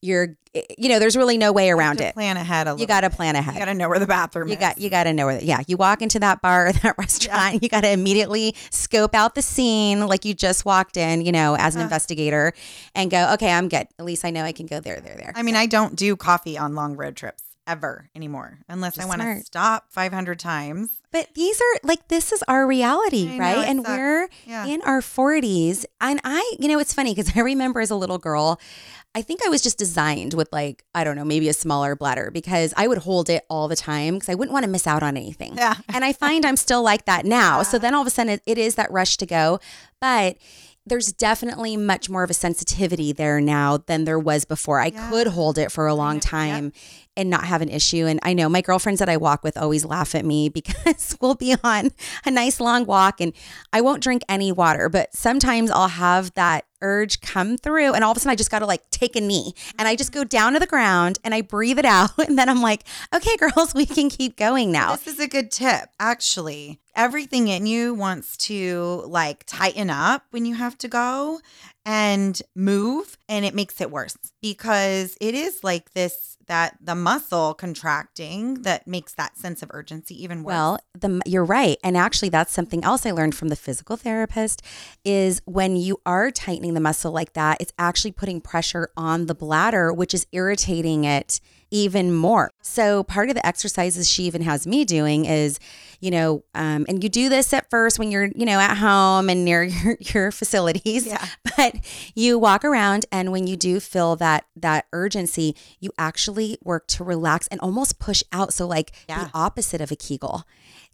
[0.00, 0.36] you're,
[0.78, 2.14] you know, there's really no way around it.
[2.14, 2.68] plan ahead.
[2.78, 3.54] You got to plan ahead.
[3.54, 4.60] You got to know where the bathroom You is.
[4.60, 5.40] got you got to know where.
[5.42, 9.34] Yeah, you walk into that bar or that restaurant, you got to immediately scope out
[9.34, 11.84] the scene like you just walked in, you know, as an Uh.
[11.84, 12.52] investigator,
[12.94, 13.86] and go, okay, I'm good.
[13.98, 15.32] At least I know I can go there, there, there.
[15.34, 19.20] I mean, I don't do coffee on long road trips ever anymore unless I want
[19.20, 20.97] to stop 500 times.
[21.10, 23.58] But these are like this is our reality, I right?
[23.58, 23.88] it and sucks.
[23.88, 24.66] we're Yeah.
[24.66, 25.84] in our 40s.
[26.00, 28.60] And I, you know, it's funny because I remember as a little girl,
[29.14, 32.30] I think I was just designed with like, I don't know, maybe a smaller bladder
[32.30, 35.02] because I would hold it all the time because I wouldn't want to miss out
[35.02, 35.56] on anything.
[35.56, 35.74] Yeah.
[35.94, 37.62] And I find I'm still like that now.
[37.62, 39.58] So then all of a sudden it, it is that rush to go.
[40.00, 40.36] But
[40.86, 44.80] there's definitely much more of a sensitivity there now than there was before.
[44.80, 45.10] I Yeah.
[45.10, 46.72] could hold it for a long time
[47.18, 48.06] and not have an issue.
[48.06, 51.34] And I know my girlfriends that I walk with always laugh at me because we'll
[51.34, 51.90] be on
[52.24, 53.32] a nice long walk and
[53.72, 58.12] I won't drink any water, but sometimes I'll have that urge come through and all
[58.12, 60.20] of a sudden I just got to like take a knee and I just go
[60.20, 60.28] mm-hmm.
[60.28, 63.74] down to the ground and I breathe it out and then I'm like, okay, girls,
[63.74, 64.94] we can keep going now.
[64.94, 66.78] This is a good tip, actually.
[66.94, 71.40] Everything in you wants to like tighten up when you have to go.
[71.88, 77.54] And move and it makes it worse because it is like this that the muscle
[77.54, 80.52] contracting that makes that sense of urgency even worse.
[80.52, 84.62] Well, the you're right, and actually, that's something else I learned from the physical therapist.
[85.04, 89.34] Is when you are tightening the muscle like that, it's actually putting pressure on the
[89.34, 91.40] bladder, which is irritating it
[91.70, 92.50] even more.
[92.62, 95.58] So part of the exercises she even has me doing is,
[96.00, 99.28] you know, um, and you do this at first when you're, you know, at home
[99.28, 101.06] and near your, your facilities.
[101.06, 101.24] Yeah.
[101.56, 101.74] But
[102.14, 107.04] you walk around and when you do feel that that urgency, you actually work to
[107.04, 108.52] relax and almost push out.
[108.54, 109.24] So like Yeah.
[109.24, 110.44] the opposite of a Kegel.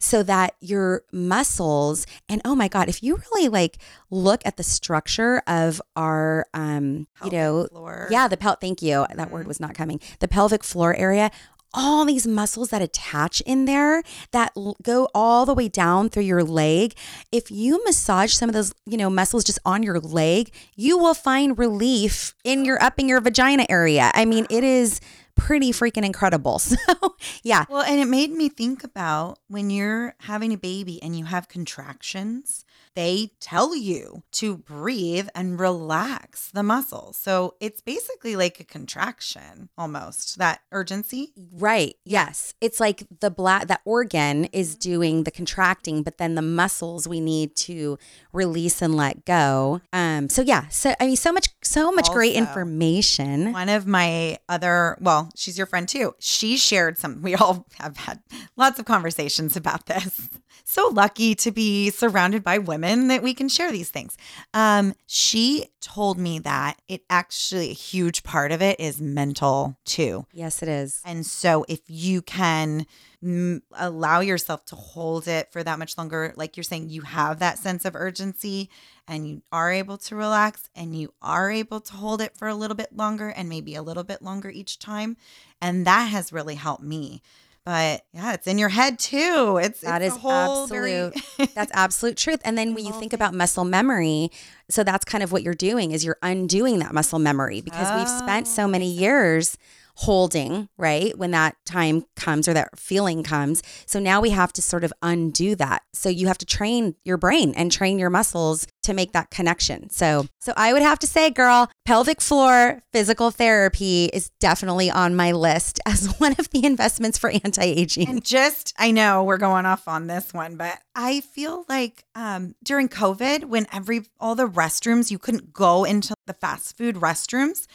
[0.05, 3.79] So that your muscles and oh my God, if you really like
[4.11, 8.09] look at the structure of our um, you know, floor.
[8.11, 9.07] yeah, the pel thank you.
[9.15, 10.01] That word was not coming.
[10.21, 11.31] The pelvic floor area,
[11.75, 16.23] all these muscles that attach in there that l- go all the way down through
[16.23, 16.95] your leg.
[17.33, 21.15] If you massage some of those, you know, muscles just on your leg, you will
[21.15, 24.13] find relief in your up in your vagina area.
[24.15, 25.01] I mean, it is
[25.35, 26.61] pretty freaking incredible.
[26.75, 27.65] So, yeah.
[27.69, 31.49] Well, and it made me think about when you're having a baby and you have
[31.49, 37.17] contractions, they tell you to breathe and relax the muscles.
[37.17, 41.33] So it's basically like a contraction almost, that urgency.
[41.53, 41.95] Right.
[42.05, 42.55] Yes.
[42.61, 47.21] It's like the black that organ is doing the contracting, but then the muscles we
[47.21, 47.99] need to
[48.33, 49.81] release and let go.
[49.93, 53.53] Um so yeah, so I mean so much so much great information.
[53.53, 56.15] One of my other, well, she's your friend too.
[56.19, 58.21] She shared some, we all have had
[58.57, 60.29] lots of conversations about this.
[60.63, 64.17] So lucky to be surrounded by women that we can share these things.
[64.53, 70.27] Um, she told me that it actually, a huge part of it is mental too.
[70.33, 71.03] Yes, it is.
[71.05, 72.87] And so if you can
[73.23, 77.39] mm, allow yourself to hold it for that much longer, like you're saying, you have
[77.41, 78.71] that sense of urgency
[79.07, 82.55] and you are able to relax and you are able to hold it for a
[82.55, 85.17] little bit longer and maybe a little bit longer each time.
[85.61, 87.23] And that has really helped me.
[87.65, 89.59] But yeah, it's in your head too.
[89.63, 91.55] It's That it's is a whole very- absolute.
[91.55, 92.41] That's absolute truth.
[92.45, 94.31] And then when you think about muscle memory,
[94.69, 98.19] so that's kind of what you're doing is you're undoing that muscle memory because we've
[98.19, 99.01] spent so many oh.
[99.01, 99.57] years
[99.97, 101.17] holding, right?
[101.17, 103.63] When that time comes or that feeling comes.
[103.87, 105.83] So now we have to sort of undo that.
[105.93, 109.91] So you have to train your brain and train your muscles to make that connection.
[109.91, 115.17] So so I would have to say, girl, pelvic floor physical therapy is definitely on
[115.17, 118.09] my list as one of the investments for anti-aging.
[118.09, 122.55] And just, I know we're going off on this one, but I feel like um,
[122.63, 127.67] during COVID, when every all the restrooms you couldn't go into the fast food restrooms,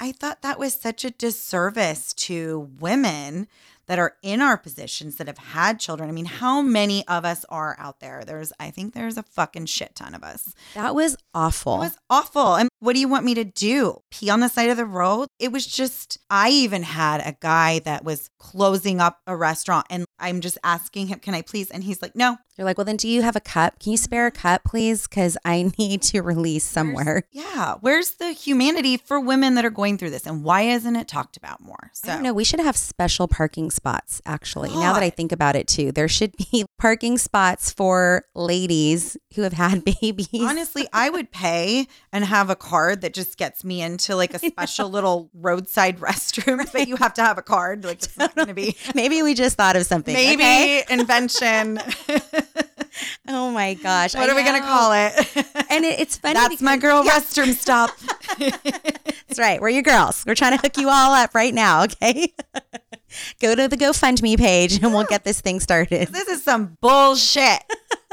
[0.00, 3.46] I thought that was such a disservice to women
[3.86, 6.08] that are in our positions that have had children.
[6.08, 8.24] I mean, how many of us are out there?
[8.24, 10.54] There's, I think there's a fucking shit ton of us.
[10.74, 11.76] That was awful.
[11.76, 12.54] It was awful.
[12.56, 14.02] And what do you want me to do?
[14.10, 15.28] Pee on the side of the road?
[15.38, 20.04] It was just, I even had a guy that was closing up a restaurant and
[20.18, 21.70] I'm just asking him, can I please?
[21.70, 22.36] And he's like, no.
[22.56, 23.80] You're like, well, then do you have a cup?
[23.80, 25.08] Can you spare a cup, please?
[25.08, 27.24] Because I need to release somewhere.
[27.32, 27.76] Yeah.
[27.80, 30.24] Where's the humanity for women that are going through this?
[30.24, 31.90] And why isn't it talked about more?
[31.94, 32.30] So, I.
[32.30, 34.70] We should have special parking spots, actually.
[34.70, 39.42] Now that I think about it, too, there should be parking spots for ladies who
[39.42, 40.28] have had babies.
[40.40, 44.38] honestly, I would pay and have a card that just gets me into like a
[44.50, 47.84] special little roadside restroom, but you have to have a card.
[47.84, 48.76] Like, it's not going to be.
[48.96, 50.12] Maybe we just thought of something.
[50.12, 50.82] Maybe okay?
[50.90, 51.78] invention.
[53.28, 54.14] Oh my gosh.
[54.14, 55.12] what are we going to call it?
[55.70, 56.34] And it, it's funny.
[56.34, 57.90] That's my because- girl restroom stop.
[58.38, 59.60] That's right.
[59.60, 60.24] We're your girls.
[60.26, 61.84] We're trying to hook you all up right now.
[61.84, 62.32] Okay.
[63.40, 66.08] Go to the GoFundMe page and we'll get this thing started.
[66.08, 67.62] this is some bullshit.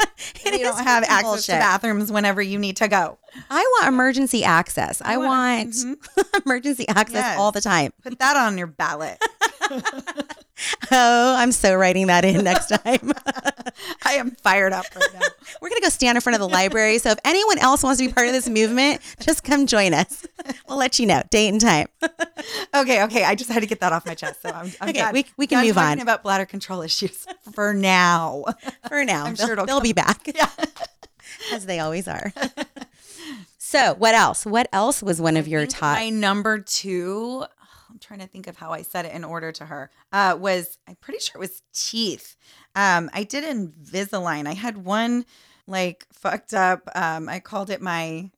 [0.46, 1.46] You don't have access bullshit.
[1.56, 3.18] to bathrooms whenever you need to go.
[3.50, 5.02] I want emergency access.
[5.04, 6.38] I, want- want, mm-hmm.
[6.46, 7.40] emergency access Yes.
[7.40, 7.94] all the time.
[8.04, 9.18] Put that on your ballot.
[10.92, 13.14] Oh, I'm so writing that in next time.
[14.06, 15.20] I am fired up right now.
[15.62, 16.98] We're going to go stand in front of the library.
[17.00, 20.26] So if anyone else wants to be part of this movement, just come join us.
[20.68, 21.88] We'll let you know date and time.
[22.74, 23.24] Okay, okay.
[23.24, 24.42] I just had to get that off my chest.
[24.42, 25.14] So I'm, I'm Okay, done.
[25.14, 26.02] we- we can Done move talking on.
[26.02, 28.46] about bladder control issues for now.
[28.88, 30.50] For now, I'm they'll, sure they'll be back Yeah.
[31.54, 32.34] as they always are.
[33.58, 34.46] So what else?
[34.46, 35.98] What else was one of your top?
[35.98, 37.46] My number two,
[38.02, 40.96] trying to think of how I said it in order to her, uh, was I'm
[40.96, 42.36] pretty sure it was teeth.
[42.76, 44.48] Um, I did Invisalign.
[44.48, 45.26] I had one
[45.68, 46.90] like fucked up.
[46.96, 48.30] Um, I called it my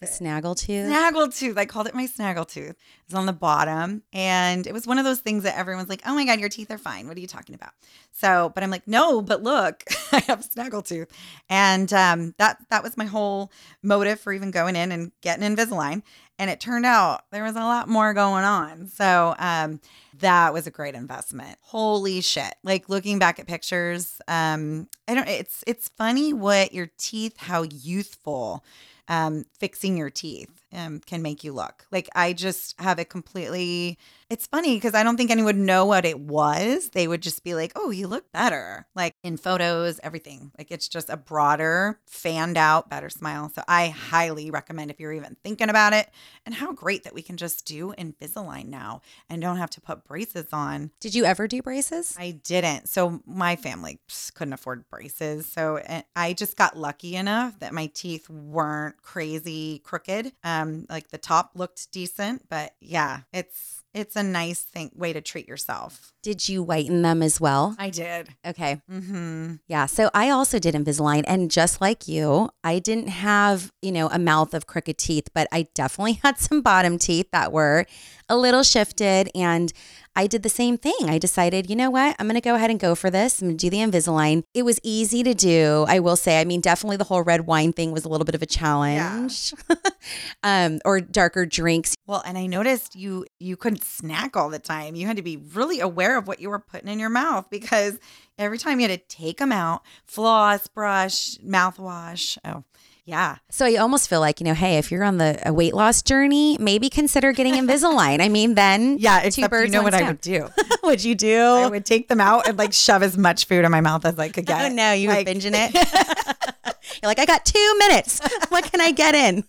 [0.00, 0.86] the snaggle tooth.
[0.86, 1.56] Snaggle tooth.
[1.56, 2.70] I called it my snaggle tooth.
[2.70, 4.02] It was on the bottom.
[4.12, 6.70] And it was one of those things that everyone's like, oh my God, your teeth
[6.70, 7.06] are fine.
[7.06, 7.70] What are you talking about?
[8.12, 11.08] So, but I'm like, no, but look, I have a snaggle tooth.
[11.48, 13.52] And um, that that was my whole
[13.82, 16.02] motive for even going in and getting Invisalign.
[16.40, 18.86] And it turned out there was a lot more going on.
[18.88, 19.78] So um,
[20.20, 21.58] that was a great investment.
[21.60, 22.54] Holy shit.
[22.64, 27.62] Like looking back at pictures, um, I don't it's it's funny what your teeth, how
[27.62, 28.64] youthful
[29.06, 31.86] um, fixing your teeth um, can make you look.
[31.90, 33.98] Like I just have it completely.
[34.28, 36.90] It's funny because I don't think anyone would know what it was.
[36.90, 40.52] They would just be like, "Oh, you look better." Like in photos, everything.
[40.56, 43.50] Like it's just a broader, fanned out, better smile.
[43.54, 46.08] So I highly recommend if you're even thinking about it.
[46.46, 50.04] And how great that we can just do Invisalign now and don't have to put
[50.04, 50.90] braces on.
[51.00, 52.16] Did you ever do braces?
[52.18, 52.88] I didn't.
[52.88, 54.00] So my family
[54.34, 55.46] couldn't afford braces.
[55.46, 55.80] So
[56.16, 60.32] I just got lucky enough that my teeth weren't crazy crooked.
[60.44, 65.20] Um, like the top looked decent, but yeah, it's it's a nice thing way to
[65.20, 66.12] treat yourself.
[66.22, 67.74] Did you whiten them as well?
[67.78, 68.28] I did.
[68.46, 68.80] Okay.
[68.90, 69.54] Mm-hmm.
[69.66, 69.86] Yeah.
[69.86, 74.18] So I also did Invisalign, and just like you, I didn't have you know a
[74.18, 77.86] mouth of crooked teeth, but I definitely had some bottom teeth that were
[78.28, 79.72] a little shifted, and
[80.16, 81.08] I did the same thing.
[81.08, 82.16] I decided, you know what?
[82.18, 83.40] I'm going to go ahead and go for this.
[83.40, 84.42] I'm going to do the Invisalign.
[84.54, 85.84] It was easy to do.
[85.88, 88.34] I will say, I mean, definitely the whole red wine thing was a little bit
[88.34, 89.54] of a challenge.
[89.68, 89.76] Yeah.
[90.42, 91.94] um, or darker drinks.
[92.06, 94.96] Well, and I noticed you you couldn't snack all the time.
[94.96, 97.98] You had to be really aware of what you were putting in your mouth because
[98.36, 102.36] every time you had to take them out, floss, brush, mouthwash.
[102.44, 102.64] Oh,
[103.10, 103.38] yeah.
[103.50, 106.00] So I almost feel like, you know, hey, if you're on the a weight loss
[106.00, 108.20] journey, maybe consider getting Invisalign.
[108.20, 110.48] I mean, then yeah, two birds, you know what I would do.
[110.84, 111.36] would you do?
[111.36, 114.16] I would take them out and like shove as much food in my mouth as
[114.16, 114.70] I could get.
[114.70, 115.74] Oh no, you like, were binging it.
[117.02, 118.20] You're like, I got two minutes.
[118.50, 119.42] What can I get in?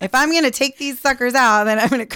[0.00, 2.06] if I'm gonna take these suckers out, then I'm gonna.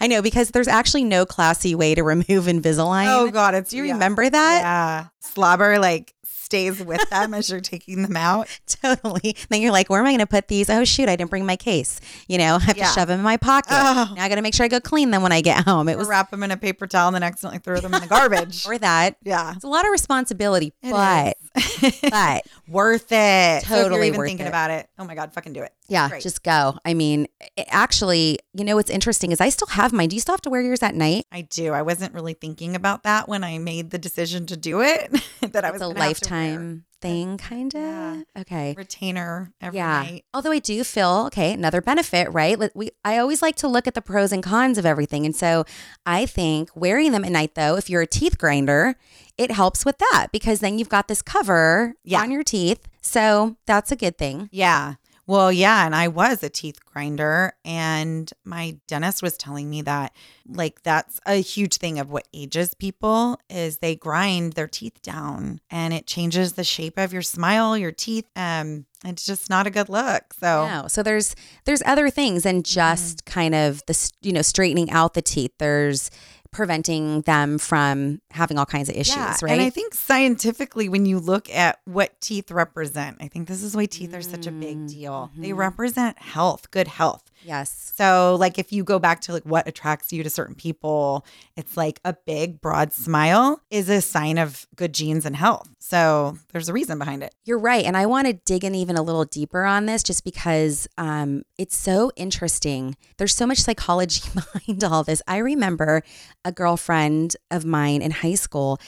[0.00, 3.06] I know because there's actually no classy way to remove Invisalign.
[3.06, 3.70] Oh God, it's.
[3.70, 3.92] Do you yeah.
[3.92, 4.60] remember that?
[4.62, 6.12] Yeah, slobber like
[6.48, 8.48] stays with them as you're taking them out.
[8.66, 9.36] Totally.
[9.50, 10.70] Then you're like, where am I going to put these?
[10.70, 12.00] Oh, shoot, I didn't bring my case.
[12.26, 12.86] You know, I have yeah.
[12.86, 13.72] to shove them in my pocket.
[13.72, 14.14] Oh.
[14.16, 15.90] Now I got to make sure I go clean them when I get home.
[15.90, 18.00] It or was wrap them in a paper towel and then accidentally throw them in
[18.00, 18.66] the garbage.
[18.68, 19.16] or that.
[19.22, 19.52] Yeah.
[19.54, 21.36] It's a lot of responsibility, it but,
[22.10, 23.64] but worth it.
[23.64, 24.50] Totally so even worth thinking it.
[24.50, 24.88] about it.
[24.98, 25.72] Oh my God, fucking do it.
[25.88, 26.22] Yeah, Great.
[26.22, 26.78] just go.
[26.84, 27.28] I mean,
[27.68, 30.08] actually, you know what's interesting is I still have mine.
[30.08, 31.26] Do you still have to wear yours at night?
[31.32, 31.72] I do.
[31.72, 35.14] I wasn't really thinking about that when I made the decision to do it.
[35.52, 37.80] that I was a lifetime thing, kind of.
[37.80, 38.22] Yeah.
[38.38, 38.74] Okay.
[38.76, 40.02] Retainer every yeah.
[40.02, 40.24] night.
[40.32, 42.58] Although I do feel okay, another benefit, right?
[42.74, 45.64] We I always like to look at the pros and cons of everything, and so
[46.06, 48.96] I think wearing them at night, though, if you're a teeth grinder,
[49.36, 52.20] it helps with that because then you've got this cover yeah.
[52.20, 52.88] on your teeth.
[53.00, 54.48] So that's a good thing.
[54.52, 54.94] Yeah.
[55.28, 60.16] Well, yeah, and I was a teeth grinder and my dentist was telling me that
[60.48, 65.60] like that's a huge thing of what ages people is they grind their teeth down
[65.70, 69.70] and it changes the shape of your smile, your teeth um it's just not a
[69.70, 70.32] good look.
[70.34, 70.88] So no.
[70.88, 71.36] So there's
[71.66, 72.74] there's other things and mm-hmm.
[72.74, 73.32] just mm-hmm.
[73.32, 75.52] kind of the you know straightening out the teeth.
[75.58, 76.10] There's
[76.50, 79.36] preventing them from having all kinds of issues, yeah.
[79.42, 79.52] right?
[79.52, 83.76] And I think scientifically, when you look at what teeth represent, I think this is
[83.76, 85.30] why teeth are such a big deal.
[85.32, 85.42] Mm-hmm.
[85.42, 87.27] They represent health, good health.
[87.44, 87.92] Yes.
[87.96, 91.24] So, like, if you go back to like what attracts you to certain people,
[91.56, 95.68] it's like a big, broad smile is a sign of good genes and health.
[95.78, 97.34] So, there's a reason behind it.
[97.44, 97.84] You're right.
[97.84, 101.42] And I want to dig in even a little deeper on this just because um,
[101.58, 102.96] it's so interesting.
[103.16, 105.22] There's so much psychology behind all this.
[105.26, 106.02] I remember
[106.44, 108.80] a girlfriend of mine in high school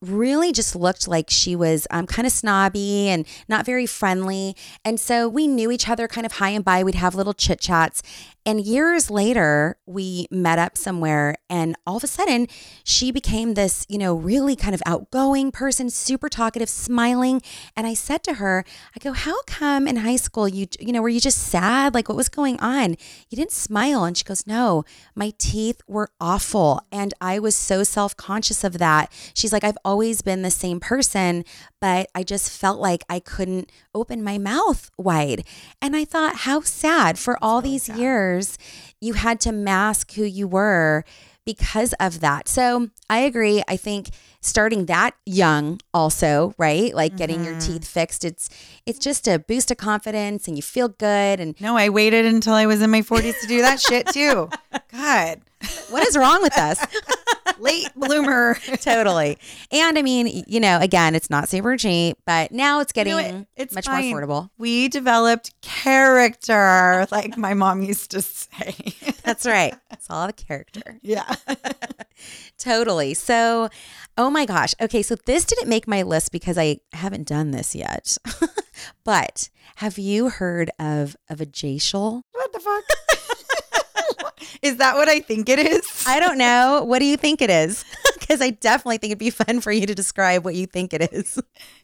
[0.00, 4.56] really just looked like she was um, kind of snobby and not very friendly.
[4.84, 6.84] And so we knew each other kind of hi and bye.
[6.84, 8.02] We'd have little chit chats.
[8.46, 12.46] And years later, we met up somewhere, and all of a sudden,
[12.84, 17.42] she became this, you know, really kind of outgoing person, super talkative, smiling.
[17.74, 21.02] And I said to her, I go, How come in high school you, you know,
[21.02, 21.92] were you just sad?
[21.92, 22.90] Like, what was going on?
[23.28, 24.04] You didn't smile.
[24.04, 24.84] And she goes, No,
[25.16, 26.80] my teeth were awful.
[26.92, 29.10] And I was so self conscious of that.
[29.34, 31.44] She's like, I've always been the same person,
[31.80, 35.44] but I just felt like I couldn't open my mouth wide.
[35.80, 37.98] And I thought, How sad for all these sad.
[37.98, 38.58] years years,
[39.00, 41.04] you had to mask who you were
[41.44, 42.48] because of that.
[42.48, 43.62] So I agree.
[43.68, 44.08] I think
[44.40, 46.92] starting that young also, right?
[46.92, 47.18] Like mm-hmm.
[47.18, 47.74] getting your mm-hmm.
[47.74, 48.48] teeth fixed, it's
[48.84, 52.54] it's just a boost of confidence and you feel good and No, I waited until
[52.54, 54.50] I was in my 40s to do that shit too.
[54.92, 55.40] God.
[55.90, 56.78] What is wrong with us?
[57.58, 58.54] Late bloomer.
[58.80, 59.38] totally.
[59.70, 63.22] And I mean, you know, again, it's not super cheap, but now it's getting know
[63.38, 63.46] what?
[63.56, 64.10] It's much fine.
[64.10, 64.50] more affordable.
[64.58, 68.74] We developed character, like my mom used to say.
[69.22, 69.74] That's right.
[69.96, 70.98] It's all the character.
[71.02, 71.34] yeah.
[72.58, 73.14] Totally.
[73.14, 73.70] So,
[74.18, 74.74] oh my gosh.
[74.80, 75.02] Okay.
[75.02, 78.18] So, this didn't make my list because I haven't done this yet.
[79.04, 82.22] but have you heard of, of a jacial?
[82.32, 82.84] What the fuck?
[84.62, 86.04] Is that what I think it is?
[86.06, 86.84] I don't know.
[86.84, 87.84] What do you think it is?
[88.26, 91.12] Because I definitely think it'd be fun for you to describe what you think it
[91.12, 91.38] is.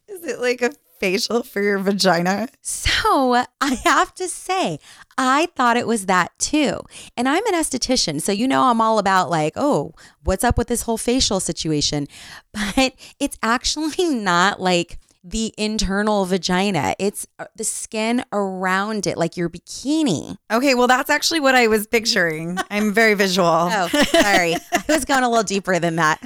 [0.08, 0.72] Is it like a
[1.02, 2.48] facial for your vagina?
[2.60, 4.78] So I have to say,
[5.18, 6.80] I thought it was that too.
[7.16, 8.20] And I'm an esthetician.
[8.20, 12.06] So, you know, I'm all about like, oh, what's up with this whole facial situation?
[12.52, 19.36] But it's actually not like the internal vagina, it's uh, the skin around it, like
[19.36, 20.36] your bikini.
[20.50, 22.58] Okay, well, that's actually what I was picturing.
[22.70, 23.42] I'm very visual.
[23.74, 24.54] Oh, sorry.
[24.54, 26.20] I was going a little deeper than that.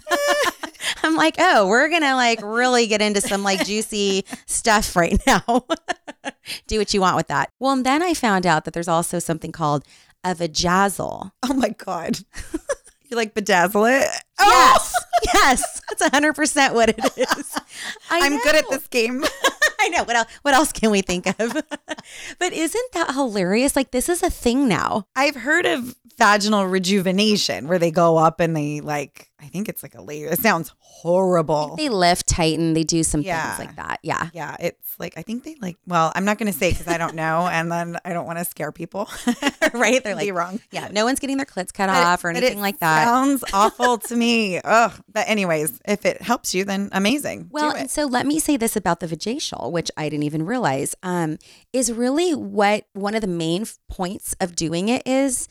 [1.03, 5.21] I'm like, oh, we're going to like really get into some like juicy stuff right
[5.27, 5.43] now.
[6.67, 7.51] Do what you want with that.
[7.61, 9.85] Well, and then I found out that there's also something called
[10.25, 11.31] a vajazzle.
[11.43, 12.19] Oh my God.
[13.09, 14.11] you like bedazzle it?
[14.41, 14.95] Yes.
[14.97, 15.03] Oh!
[15.35, 15.81] Yes.
[15.89, 17.57] That's 100% what it is.
[18.11, 19.25] I I'm good at this game.
[19.81, 20.05] I know.
[20.05, 21.53] What else, what else can we think of?
[22.39, 23.75] but isn't that hilarious?
[23.75, 25.07] Like, this is a thing now.
[25.17, 29.85] I've heard of vaginal rejuvenation where they go up and they like, I think it's
[29.85, 30.27] like a layer.
[30.27, 31.77] It sounds horrible.
[31.77, 33.55] They lift, tighten, they do some Yeah.
[33.57, 34.01] things like that.
[34.03, 34.29] Yeah.
[34.35, 36.99] Yeah, it's like, I think they like, well, I'm not going to say because I
[36.99, 37.49] don't know.
[37.57, 39.09] And then I don't want to scare people.
[39.73, 40.03] right?
[40.03, 40.61] They're like, wrong.
[40.73, 43.05] yeah, no one's getting their clits cut But- off or anything like that.
[43.05, 44.59] Sounds awful to me.
[44.65, 44.93] Ugh.
[45.13, 47.49] But anyways, if it helps you, then amazing.
[47.53, 50.95] Well, and so let me say this about the vajacial, which I didn't even realize,
[51.05, 51.39] um,
[51.73, 55.49] is really what one of the main points of doing it is,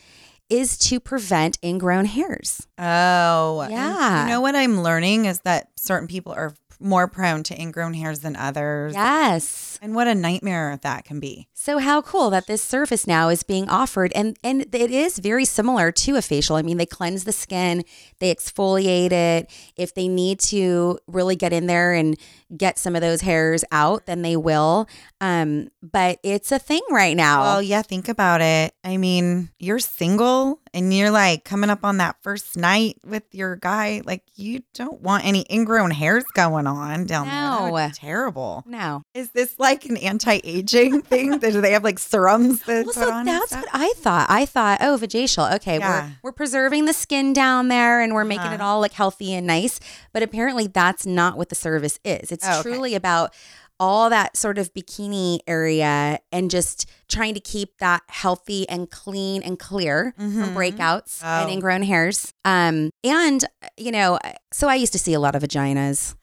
[0.50, 2.68] is to prevent ingrown hairs.
[2.78, 4.24] Oh, Yeah.
[4.24, 8.20] You know what I'm learning is that certain people are more prone to ingrown hairs
[8.20, 8.94] than others.
[8.94, 9.80] Yes.
[9.82, 11.48] And what a nightmare that can be.
[11.54, 15.46] So how cool that this service now is being offered and and it is very
[15.46, 16.56] similar to a facial.
[16.56, 17.84] I mean, they cleanse the skin,
[18.20, 19.52] they exfoliate it.
[19.76, 22.18] If they need to really get in there and
[22.56, 24.88] get some of those hairs out, then they will.
[25.22, 27.42] Um, but it's a thing right now.
[27.42, 28.74] Well, yeah, think about it.
[28.84, 33.56] I mean, you're single and you're like coming up on that first night with your
[33.56, 34.02] guy.
[34.06, 37.70] Like, you don't want any ingrown hairs going on down there.
[37.72, 37.88] No.
[37.88, 38.64] be terrible.
[38.68, 39.02] no.
[39.16, 41.40] Is this like an anti aging thing?
[41.40, 44.28] Do they have like serums that Well, so that's what I thought.
[44.30, 45.52] I thought, oh, vajacial.
[45.56, 46.04] Okay, Yeah.
[46.22, 48.68] we're we're preserving the skin down there and we're making it Uh-huh.
[48.72, 49.80] all like healthy and nice.
[50.14, 52.32] But apparently, that's not what the service is.
[52.32, 52.70] It's Oh, okay.
[52.70, 53.34] truly about
[53.80, 59.44] all that sort of bikini area and just trying to keep that healthy and clean
[59.44, 60.54] and clear from Mhm.
[60.56, 61.54] breakouts and Oh.
[61.54, 62.34] ingrown hairs.
[62.46, 63.44] Um, and
[63.78, 64.18] you know,
[64.54, 66.16] so I used to see a lot of vaginas.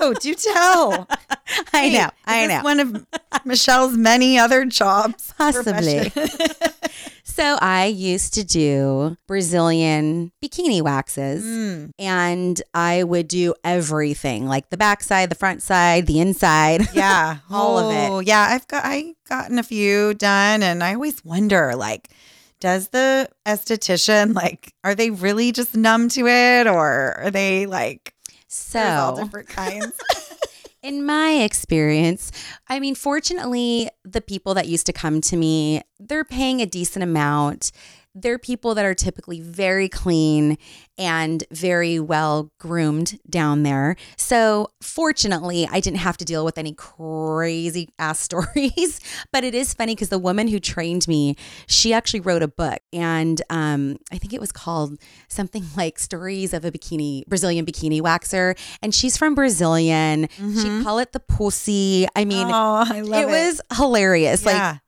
[0.00, 1.08] Oh, do tell.
[1.72, 2.60] I know, I know.
[2.62, 3.06] One of
[3.44, 5.32] Michelle's many other jobs.
[5.38, 6.12] Possibly.
[7.36, 11.44] So I used to do Brazilian bikini waxes.
[11.44, 11.90] Mm.
[11.98, 16.88] and I would do everything like the backside, the front side, the inside.
[16.94, 18.10] Yeah, All of it.
[18.10, 22.08] Oh, Yeah, I've got I gotten a few done, and I always wonder like.
[22.58, 28.14] Does the esthetician like are they really just numb to it or are they like
[28.72, 29.92] there's all So, different kinds?
[30.86, 32.30] in my experience,
[32.68, 37.02] I mean, fortunately, the people that used to come to me, they're paying a decent
[37.02, 37.72] amount.
[38.18, 40.56] They're people that are typically very clean
[40.96, 43.96] and very well groomed down there.
[44.16, 49.00] So, fortunately, I didn't have to deal with any crazy ass stories.
[49.32, 51.36] But it is funny because the woman who trained me,
[51.66, 54.98] she actually wrote a book, and um, I think it was called
[55.28, 60.28] something like "Stories of a Bikini Brazilian Bikini Waxer," and she's from Brazilian.
[60.36, 62.06] She'd call it the pussy.
[62.16, 63.30] I mean, oh, I love it it.
[63.30, 64.44] was hilarious.
[64.46, 64.78] Like Yeah.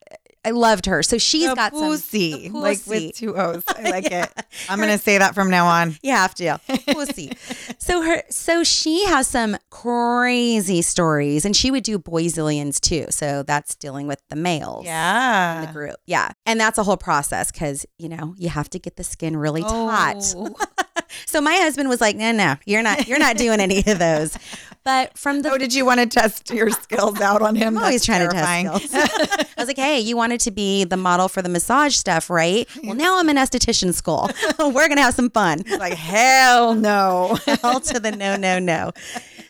[0.45, 1.03] I loved her.
[1.03, 3.63] So she's the got some pussy, like with two O's.
[3.67, 4.29] I like it.
[4.69, 5.95] I'm gonna say that from now on.
[6.01, 6.59] You have to.
[6.87, 7.31] Pussy.
[7.77, 13.05] so her so she has some crazy stories and she would do boyzilians too.
[13.09, 14.79] So that's dealing with the males.
[14.79, 15.71] in the Yeah.
[15.73, 15.95] group.
[16.05, 16.31] Yeah.
[16.45, 19.63] And that's a whole process because, you know, you have to get the skin really
[19.65, 19.67] oh.
[19.67, 20.55] taut.
[21.25, 24.37] So my husband was like, no, no, you're not, you're not doing any of those.
[24.83, 27.77] But from the Oh, did you want to test your skills out on him?
[27.77, 28.65] I'm always That's trying terrifying.
[28.65, 29.29] to test skills.
[29.57, 32.67] I was like, hey, you wanted to be the model for the massage stuff, right?
[32.83, 34.29] Well, now I'm in esthetician school.
[34.57, 35.63] We're going to have some fun.
[35.77, 37.37] like hell no.
[37.61, 38.91] Hell to the no, no, no.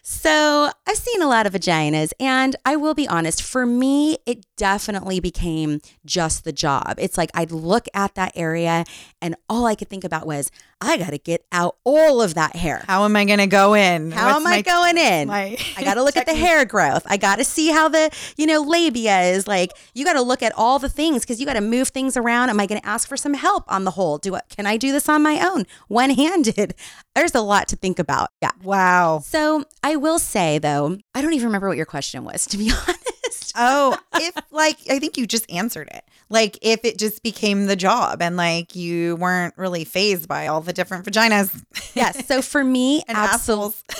[0.03, 4.43] So I've seen a lot of vaginas, and I will be honest, for me, it
[4.57, 6.95] definitely became just the job.
[6.97, 8.85] It's like I'd look at that area,
[9.21, 10.49] and all I could think about was,
[10.81, 12.85] I got to get out all of that hair.
[12.87, 14.11] How am I going to go in?
[14.11, 15.27] How What's am I going in?
[15.27, 17.03] My I got to look at the hair growth.
[17.05, 19.71] I got to see how the, you know, labia is like.
[19.93, 22.49] You got to look at all the things because you got to move things around.
[22.49, 24.17] Am I going to ask for some help on the whole?
[24.17, 26.75] Do I, can I do this on my own, one handed?
[27.13, 28.29] There's a lot to think about.
[28.41, 28.51] Yeah.
[28.63, 29.21] Wow.
[29.25, 32.71] So I will say though, I don't even remember what your question was, to be
[32.87, 33.53] honest.
[33.57, 36.05] oh, if like I think you just answered it.
[36.29, 40.61] Like if it just became the job and like you weren't really fazed by all
[40.61, 41.63] the different vaginas.
[41.95, 42.25] Yes.
[42.27, 43.81] So for me, and absolutely.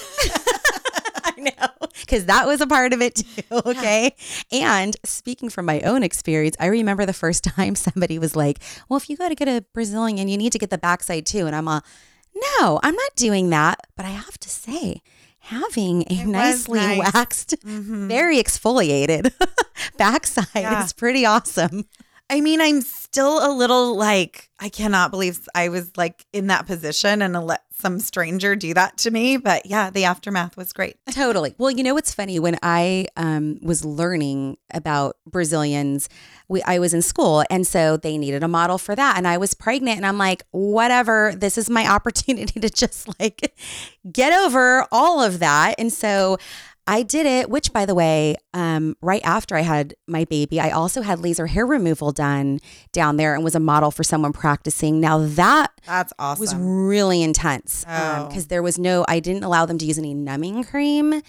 [1.23, 3.43] I know, because that was a part of it too.
[3.51, 4.15] Okay.
[4.51, 8.97] And speaking from my own experience, I remember the first time somebody was like, Well,
[8.97, 11.47] if you go to get a Brazilian, you need to get the backside too.
[11.47, 11.81] And I'm all,
[12.35, 13.79] No, I'm not doing that.
[13.95, 15.01] But I have to say,
[15.39, 17.13] having a it nicely nice.
[17.13, 18.07] waxed, mm-hmm.
[18.07, 19.33] very exfoliated
[19.97, 20.83] backside yeah.
[20.83, 21.85] is pretty awesome.
[22.29, 26.67] I mean, I'm still a little like, I cannot believe I was like in that
[26.67, 29.37] position and let some stranger do that to me.
[29.37, 30.97] But yeah, the aftermath was great.
[31.11, 31.55] Totally.
[31.57, 32.39] Well, you know what's funny?
[32.39, 36.09] When I um, was learning about Brazilians,
[36.49, 37.43] we, I was in school.
[37.49, 39.17] And so they needed a model for that.
[39.17, 39.97] And I was pregnant.
[39.97, 43.55] And I'm like, whatever, this is my opportunity to just like
[44.11, 45.75] get over all of that.
[45.79, 46.37] And so
[46.89, 50.71] I did it, which by the way, um, right after I had my baby, I
[50.71, 52.59] also had laser hair removal done
[52.91, 54.99] down there and was a model for someone practicing.
[54.99, 56.41] Now that that's awesome.
[56.41, 58.45] was really intense because um, oh.
[58.49, 61.21] there was no, I didn't allow them to use any numbing cream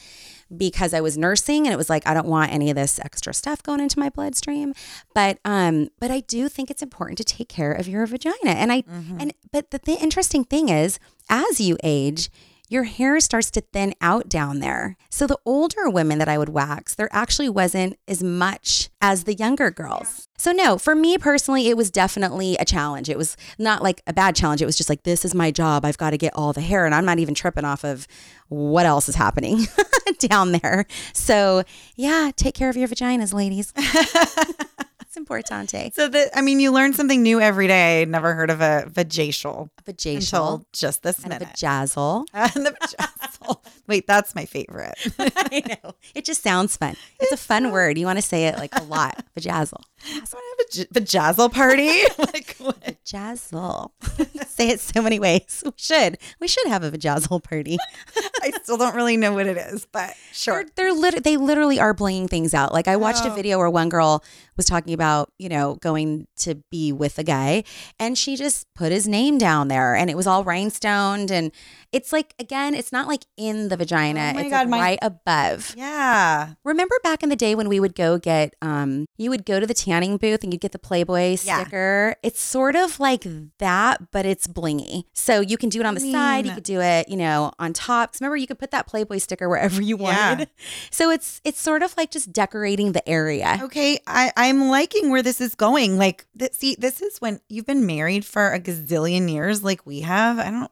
[0.56, 3.34] because I was nursing and it was like I don't want any of this extra
[3.34, 4.72] stuff going into my bloodstream.
[5.14, 8.50] But um but I do think it's important to take care of your vagina.
[8.50, 9.18] And I mm-hmm.
[9.20, 10.98] and but the th- interesting thing is
[11.28, 12.30] as you age,
[12.70, 14.96] your hair starts to thin out down there.
[15.10, 19.34] So the older women that I would wax, there actually wasn't as much as the
[19.34, 20.28] younger girls.
[20.38, 23.08] So no, for me personally, it was definitely a challenge.
[23.08, 24.62] It was not like a bad challenge.
[24.62, 25.84] It was just like, this is my job.
[25.84, 26.86] I've got to get all the hair.
[26.86, 28.06] And I'm not even tripping off of
[28.48, 29.66] what else is happening
[30.20, 30.86] down there.
[31.12, 31.64] So
[31.96, 33.74] yeah, take care of your vaginas, ladies.
[35.10, 35.92] It's importante.
[35.92, 38.04] So that I mean, you learn something new every day.
[38.04, 39.68] Never heard of a vajacial.
[39.78, 40.14] A vajacial.
[40.18, 41.48] Until just this and minute.
[41.50, 42.26] A vajazzle.
[42.32, 43.60] and the vajazzle.
[43.88, 44.94] Wait, that's my favorite.
[45.18, 45.94] I know.
[46.14, 46.94] It just sounds fun.
[47.18, 47.98] It's a fun word.
[47.98, 49.24] You want to say it like a lot.
[49.36, 49.82] Vajazzle.
[50.02, 52.02] I want to have a vajazzle party.
[52.18, 52.80] like what?
[52.80, 53.90] Vajazzle.
[54.48, 55.62] say it so many ways.
[55.64, 56.18] We should.
[56.40, 57.78] We should have a vajazzle party.
[58.42, 60.64] I still don't really know what it is, but sure.
[60.76, 62.72] They're, they're lit- they literally are blinging things out.
[62.72, 63.32] Like I watched oh.
[63.32, 64.24] a video where one girl
[64.56, 67.64] was talking about, you know, going to be with a guy
[67.98, 71.52] and she just put his name down there and it was all rhinestoned and
[71.92, 74.34] it's like again, it's not like in the vagina.
[74.36, 75.74] Oh it's God, like my- right above.
[75.76, 76.54] Yeah.
[76.64, 79.66] Remember back in the day when we would go get um you would go to
[79.66, 82.08] the tanning booth and you'd get the Playboy sticker.
[82.10, 82.28] Yeah.
[82.28, 83.24] It's sort of like
[83.58, 85.04] that, but it's blingy.
[85.12, 87.16] So you can do it on the I mean, side, you could do it, you
[87.16, 88.14] know, on top.
[88.20, 90.40] Remember you could put that Playboy sticker wherever you wanted.
[90.40, 90.44] Yeah.
[90.90, 93.58] So it's it's sort of like just decorating the area.
[93.62, 95.98] Okay, I I'm liking where this is going.
[95.98, 100.00] Like, th- see, this is when you've been married for a gazillion years, like we
[100.00, 100.38] have.
[100.38, 100.70] I don't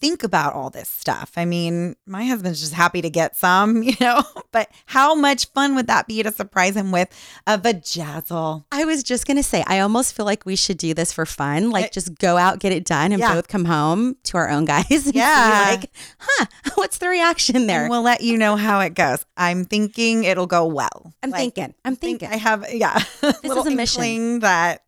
[0.00, 1.32] think about all this stuff.
[1.36, 4.22] I mean, my husband's just happy to get some, you know,
[4.52, 7.08] but how much fun would that be to surprise him with
[7.46, 8.64] a vajazzle?
[8.72, 11.26] I was just going to say, I almost feel like we should do this for
[11.26, 11.70] fun.
[11.70, 11.88] Like, eh.
[11.92, 13.34] just go out, get it done, and yeah.
[13.34, 15.10] both come home to our own guys.
[15.14, 15.76] yeah.
[15.76, 17.82] like, huh, what's the reaction there?
[17.82, 19.24] And we'll let you know how it goes.
[19.36, 21.12] I'm thinking it'll go well.
[21.22, 21.74] I'm like, thinking.
[21.84, 22.28] I'm thinking.
[22.28, 22.98] I have, yeah.
[23.20, 24.82] This is a mission that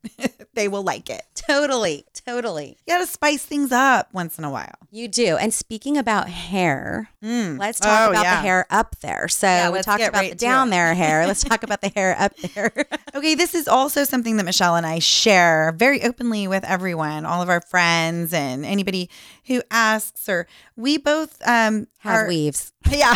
[0.54, 1.22] they will like it.
[1.46, 2.04] Totally.
[2.26, 2.76] Totally.
[2.86, 4.74] You got to spice things up once in a while.
[4.92, 5.36] You do.
[5.36, 7.58] And speaking about hair, mm.
[7.58, 8.36] let's talk oh, about yeah.
[8.36, 9.26] the hair up there.
[9.26, 11.26] So yeah, we talked about right the down there hair.
[11.32, 12.72] Let's talk about the hair up there.
[13.14, 17.42] okay, this is also something that Michelle and I share very openly with everyone, all
[17.42, 19.10] of our friends and anybody
[19.46, 22.72] who asks or we both um have are, weaves.
[22.90, 23.14] Yeah.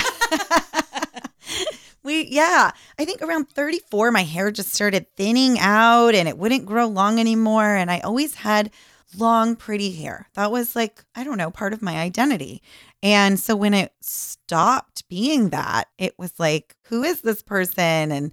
[2.07, 6.65] We yeah i think around 34 my hair just started thinning out and it wouldn't
[6.65, 8.71] grow long anymore and i always had
[9.15, 10.29] long, pretty hair.
[10.35, 12.63] That was like, I don't know, part of my identity.
[13.03, 18.13] And so when it stopped being that, it was like, who is this person?
[18.13, 18.33] And,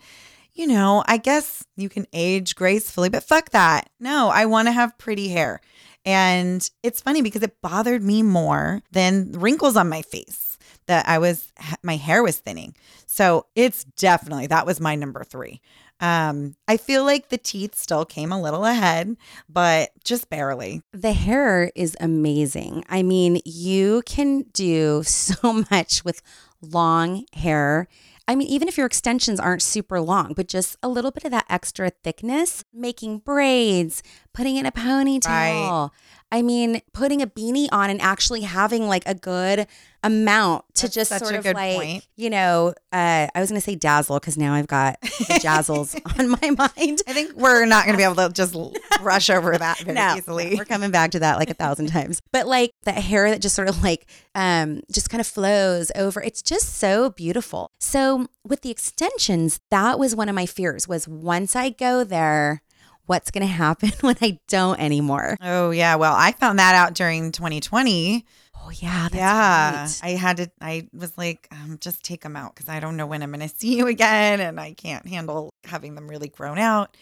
[0.54, 3.90] you know, I guess you can age gracefully, but fuck that.
[4.00, 5.62] No, I want to have pretty hair.
[6.06, 10.53] And it's funny because it bothered me more than wrinkles on my face
[10.88, 12.76] that I was, my hair was thinning.
[13.06, 15.62] So it's definitely, that was my number three.
[16.00, 19.16] Um, I feel like the teeth still came a little ahead,
[19.48, 20.82] but just barely.
[20.92, 22.84] The hair is amazing.
[22.90, 26.22] I mean, you can do so much with
[26.62, 27.88] long hair.
[28.28, 31.32] I mean, even if your extensions aren't super long, but just a little bit of
[31.32, 34.02] that extra thickness, making braids,
[34.34, 35.26] putting in a ponytail.
[35.28, 35.90] Right.
[36.34, 39.68] I mean, putting a beanie on and actually having like a good
[40.04, 42.08] amount to That's just sort of like, point.
[42.16, 45.96] you know, uh, I was going to say dazzle because now I've got the jazzles
[46.20, 47.04] on my mind.
[47.08, 48.56] I think we're not going to be able to just
[49.02, 50.56] rush over that very No, easily.
[50.58, 52.20] We're coming back to that like a thousand times.
[52.32, 56.20] But like that hair that just sort of like um just kind of flows over.
[56.20, 57.70] It's just so beautiful.
[57.80, 62.64] So with the extensions, that was one of my fears was once I go there,
[63.06, 65.38] what's gonna happen when I don't anymore?
[65.42, 68.26] Oh yeah, well, I found that out during 2020.
[68.66, 70.16] Oh yeah, that's yeah, right.
[70.16, 70.52] I had to.
[70.62, 73.48] I was like, um, just take them out because I don't know when I'm going
[73.48, 76.96] to see you again, and I can't handle having them really grown out.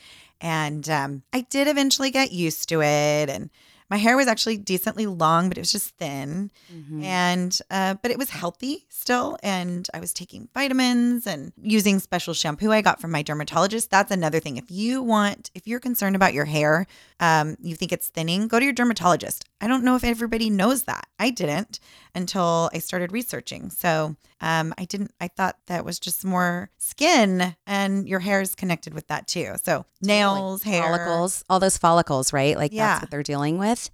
[0.44, 3.52] And um, I did eventually get used to it, and
[3.92, 6.50] my hair was actually decently long, but it was just thin.
[6.74, 7.04] Mhm.
[7.04, 12.34] and uh, but it was healthy still and i was taking vitamins and using special
[12.34, 16.16] shampoo i got from my dermatologist that's another thing if you want if you're concerned
[16.16, 16.88] about your hair
[17.22, 20.84] um, you think it's thinning go to your dermatologist i don't know if everybody knows
[20.84, 21.80] that i didn't
[22.14, 27.56] until i started researching so um, i didn't i thought that was just more skin
[27.66, 32.34] and your hair is connected with that too so nails hair follicles, all those follicles,
[32.34, 32.58] right?
[32.58, 32.88] Like Yeah.
[32.88, 33.90] that's what they're dealing with.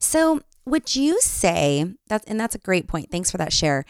[0.00, 2.24] So, would you say that?
[2.26, 3.10] And that's a great point.
[3.10, 3.84] Thanks for that share.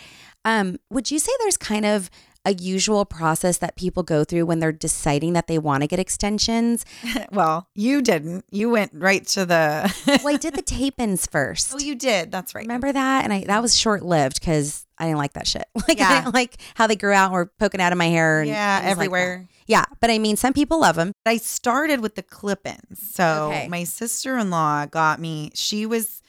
[0.45, 2.11] Um, would you say there's kind of
[2.45, 5.99] a usual process that people go through when they're deciding that they want to get
[5.99, 6.85] extensions?
[7.33, 9.93] well you didn't you went right to the
[10.25, 11.73] Well, I did the tape ins first.
[11.75, 13.25] oh you did that's right Remember that?
[13.25, 15.65] And I that was short lived because I didn't like that shit.
[15.89, 18.41] Like I didn't like how they grew out and were poking out of my hair.
[18.41, 21.13] And yeah things like everywhere yeah, but I mean, some people love them.
[21.25, 23.01] I started with the clip-ins.
[23.15, 23.69] So Okay.
[23.69, 25.53] my sister-in-law got me.
[25.55, 26.21] She was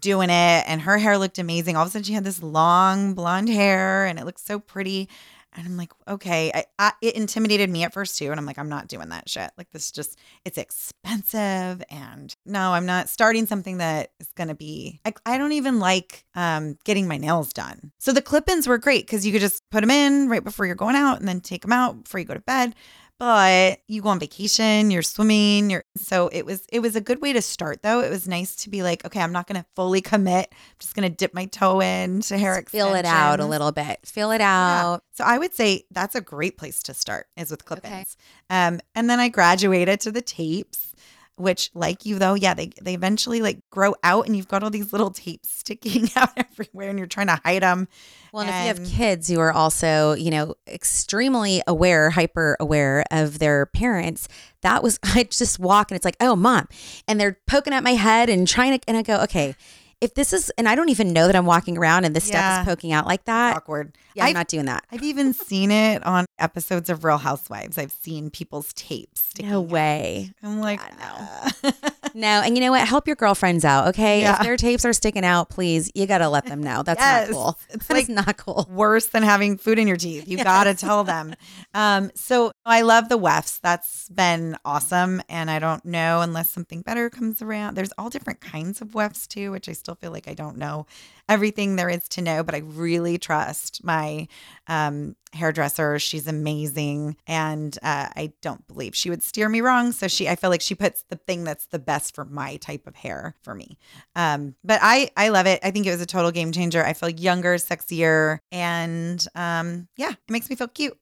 [0.00, 1.76] doing it, and her hair looked amazing.
[1.76, 5.08] All of a sudden, she had this long blonde hair, and it looked so pretty.
[5.54, 6.50] And I'm like, okay.
[6.54, 9.28] I, I, it intimidated me at first too, and I'm like, I'm not doing that
[9.28, 9.50] shit.
[9.58, 15.00] Like this, just it's expensive, and no, I'm not starting something that is gonna be.
[15.04, 17.92] Like, I don't even like um, getting my nails done.
[17.98, 20.74] So the clip-ins were great because you could just put them in right before you're
[20.74, 22.74] going out, and then take them out before you go to bed
[23.22, 27.22] but you go on vacation you're swimming you're so it was it was a good
[27.22, 29.64] way to start though it was nice to be like okay i'm not going to
[29.76, 33.38] fully commit i'm just going to dip my toe in to hair Feel it out
[33.38, 34.00] a little bit.
[34.04, 34.82] Feel it Yeah.
[34.84, 35.04] out.
[35.12, 38.16] so i would say that's a great place to start is with clip-ins
[38.50, 38.64] Okay.
[38.66, 40.91] um and then i graduated to the tapes
[41.36, 44.70] which like you though yeah they they eventually like grow out and you've got all
[44.70, 47.88] these little tapes sticking out everywhere and you're trying to hide them
[48.32, 53.04] Well, and if you have kids who are also, you know, extremely aware, hyper aware
[53.10, 54.26] of their parents,
[54.62, 56.66] that was, I just walk and it's like, oh, mom.
[57.06, 59.54] And they're poking at my head and trying to, and I go, okay,
[60.02, 62.60] if this is, and I don't even know that I'm walking around and this stuff
[62.60, 63.56] is poking out like that.
[63.56, 64.84] awkward Yeah, I'm I've- not doing that.
[64.90, 67.78] I've even seen it on episodes of Real Housewives.
[67.78, 69.30] I've seen people's tapes.
[69.40, 69.68] No out.
[69.68, 70.32] way.
[70.42, 71.70] I'm like, Yeah, no.
[72.14, 72.26] No.
[72.44, 72.86] And you know what?
[72.86, 73.88] Help your girlfriends out.
[73.88, 74.20] Okay.
[74.22, 74.36] Yeah.
[74.36, 76.82] If their tapes are sticking out, please, you got to let them know.
[76.82, 77.28] That's Yes.
[77.30, 77.58] not cool.
[77.70, 78.68] It's That is like- not cool.
[78.70, 80.28] Worse than having food in your teeth.
[80.28, 81.34] You got to tell them.
[81.74, 83.58] Um, so I love the wefts.
[83.58, 85.22] That's been awesome.
[85.28, 87.74] And I don't know unless something better comes around.
[87.76, 90.86] There's all different kinds of wefts too, which I still feel like I don't know
[91.28, 94.26] everything there is to know, but I really trust my
[94.66, 95.98] um, hairdresser.
[95.98, 99.92] She's amazing, and uh, I don't believe she would steer me wrong.
[99.92, 102.86] So she, I feel like she puts the thing that's the best for my type
[102.86, 103.78] of hair for me.
[104.16, 105.60] Um, but I, I love it.
[105.62, 106.84] I think it was a total game changer.
[106.84, 110.96] I feel younger, sexier, and um, yeah, it makes me feel cute.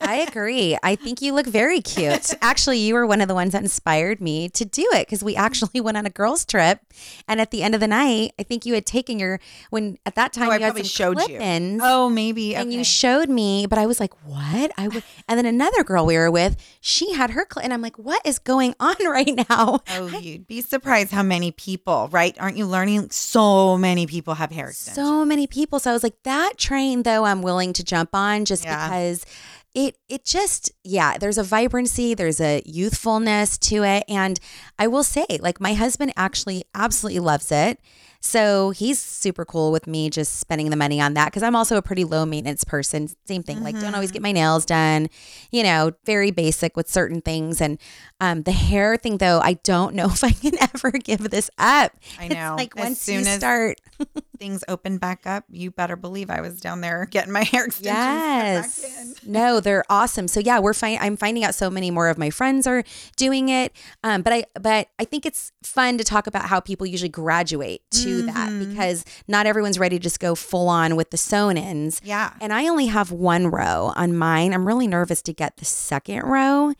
[0.00, 0.76] I agree.
[0.82, 2.32] I think you look very cute.
[2.42, 5.36] Actually, you were one of the ones that inspired me to do it because we
[5.36, 6.80] actually went on a girls' trip,
[7.28, 9.40] and at the end of the night, I think you had taken your
[9.70, 11.36] when at that time Oh, I you had probably some showed you.
[11.38, 12.54] clip-ins, oh, maybe.
[12.56, 16.06] and you showed me, but I was like, "What?" I would, and then another girl
[16.06, 19.34] we were with, she had her, cl- and I'm like, "What is going on right
[19.48, 20.08] now?" Oh,
[20.40, 22.34] you'd be surprised how many people, right?
[22.40, 23.10] Aren't you learning?
[23.10, 24.96] So many people have hair extensions.
[25.06, 25.78] so many people.
[25.78, 28.88] So I was like, that train though, I'm willing to jump on just Yeah.
[28.88, 29.26] because
[29.74, 34.40] it it just yeah, there's a vibrancy, there's a youthfulness to it, and
[34.78, 37.78] I will say, like my husband actually absolutely loves it.
[38.22, 41.76] So he's super cool with me just spending the money on that because I'm also
[41.78, 43.08] a pretty low maintenance person.
[43.26, 45.08] Same thing, like don't always get my nails done,
[45.50, 47.60] you know, very basic with certain things.
[47.62, 47.78] And
[48.20, 51.92] um, the hair thing, though, I don't know if I can ever give this up.
[52.18, 52.54] I It's know.
[52.58, 53.80] like As once soon you as start,
[54.40, 57.86] things open back up, you better believe I was down there getting my hair extensions.
[57.86, 59.08] put back in.
[59.08, 59.26] Yes.
[59.26, 60.26] No, they're awesome.
[60.26, 60.98] So yeah, we're fine.
[61.00, 62.82] I'm finding out so many more of my friends are
[63.16, 63.72] doing it.
[64.02, 67.82] Um, but I but I think it's fun to talk about how people usually graduate
[67.92, 71.58] to to that because not everyone's ready to just go full on with the sewn
[71.58, 72.00] ins.
[72.02, 72.32] Yeah.
[72.40, 74.54] And I only have one row on mine.
[74.54, 76.72] I'm really nervous to get the second row.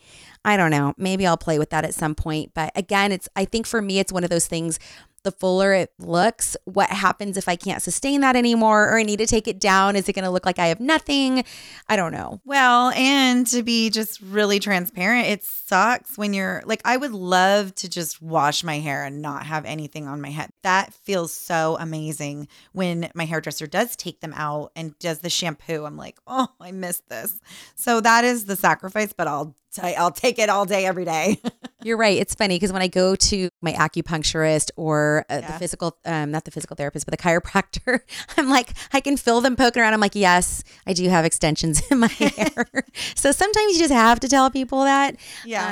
[0.45, 0.95] I don't know.
[0.97, 2.53] Maybe I'll play with that at some point.
[2.55, 4.79] But again, it's I think for me it's one of those things
[5.23, 9.19] the fuller it looks, what happens if I can't sustain that anymore or I need
[9.19, 9.97] to take it down?
[9.97, 11.45] Is it going to look like I have nothing?
[11.89, 12.41] I don't know.
[12.45, 17.75] Well, and to be just really transparent, it sucks when you're like, I would love
[17.77, 20.51] to just wash my hair and not have anything on my head.
[20.63, 25.85] That feels so amazing when my hairdresser does take them out and does the shampoo.
[25.85, 27.41] I'm like, oh, I miss this.
[27.75, 31.41] So that is the sacrifice, but I'll t- I'll take it all day, every day.
[31.83, 32.19] You're right.
[32.19, 36.45] It's funny because when I go to my acupuncturist or uh, the physical, um, not
[36.45, 38.01] the physical therapist, but the chiropractor,
[38.37, 39.95] I'm like, I can feel them poking around.
[39.95, 42.67] I'm like, yes, I do have extensions in my hair.
[43.15, 45.17] so sometimes you just have to tell people that.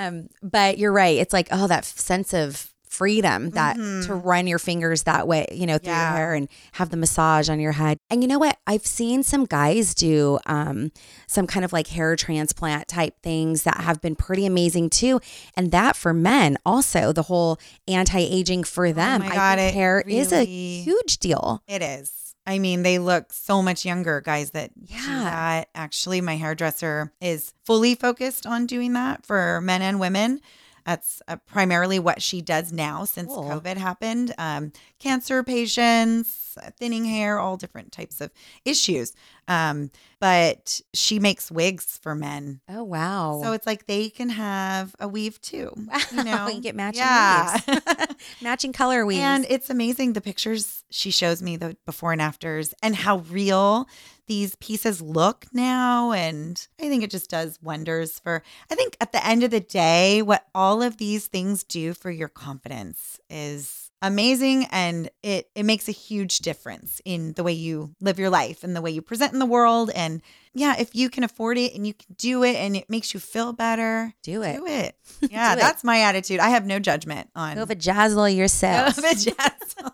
[0.06, 1.18] Um, but you're right.
[1.18, 5.66] It's like, oh, that sense of freedom that to run your fingers that way, you
[5.66, 6.08] know, through Yeah.
[6.10, 7.98] your hair and have the massage on your head.
[8.10, 8.58] And you know what?
[8.66, 10.92] I've seen some guys do um,
[11.26, 15.20] some kind of like hair transplant type things that have been pretty amazing too.
[15.56, 19.22] And that for men also, the whole anti aging for them.
[19.22, 21.62] Oh my I God, hair is a huge deal.
[21.68, 22.12] It is.
[22.46, 25.24] I mean, they look so much younger, guys that Yeah.
[25.24, 25.68] that.
[25.74, 30.40] Actually, my hairdresser is fully focused on doing that for men and women.
[30.88, 33.44] That's uh, primarily what she does now since Cool.
[33.44, 34.34] COVID happened.
[34.38, 36.47] Um, cancer patients,
[36.78, 38.30] thinning hair, all different types of
[38.64, 39.12] issues.
[39.48, 39.90] Um,
[40.20, 42.60] but she makes wigs for men.
[42.68, 43.40] Oh, wow.
[43.42, 45.72] So it's like they can have a weave too.
[45.76, 45.98] wow.
[46.12, 46.48] You know?
[46.48, 47.58] you get matching Yeah.
[47.66, 47.86] weaves.
[48.42, 49.20] matching color weaves.
[49.20, 53.88] And it's amazing the pictures she shows me, the before and afters, and how real
[54.26, 56.12] these pieces look now.
[56.12, 59.60] And I think it just does wonders for, I think at the end of the
[59.60, 65.64] day, what all of these things do for your confidence is amazing and it it
[65.64, 69.02] makes a huge difference in the way you live your life and the way you
[69.02, 70.22] present in the world and
[70.54, 73.18] yeah if you can afford it and you can do it and it makes you
[73.18, 74.56] feel better do it.
[74.56, 74.94] do it
[75.32, 75.62] yeah Do it.
[75.62, 78.94] that's my attitude i have no judgment on Go vajazzle yourself.
[78.96, 79.92] Vajazzle.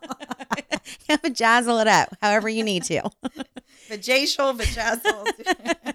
[1.08, 3.02] vajazzle it up however you need to.
[3.90, 5.94] Vajacial, vajazzle,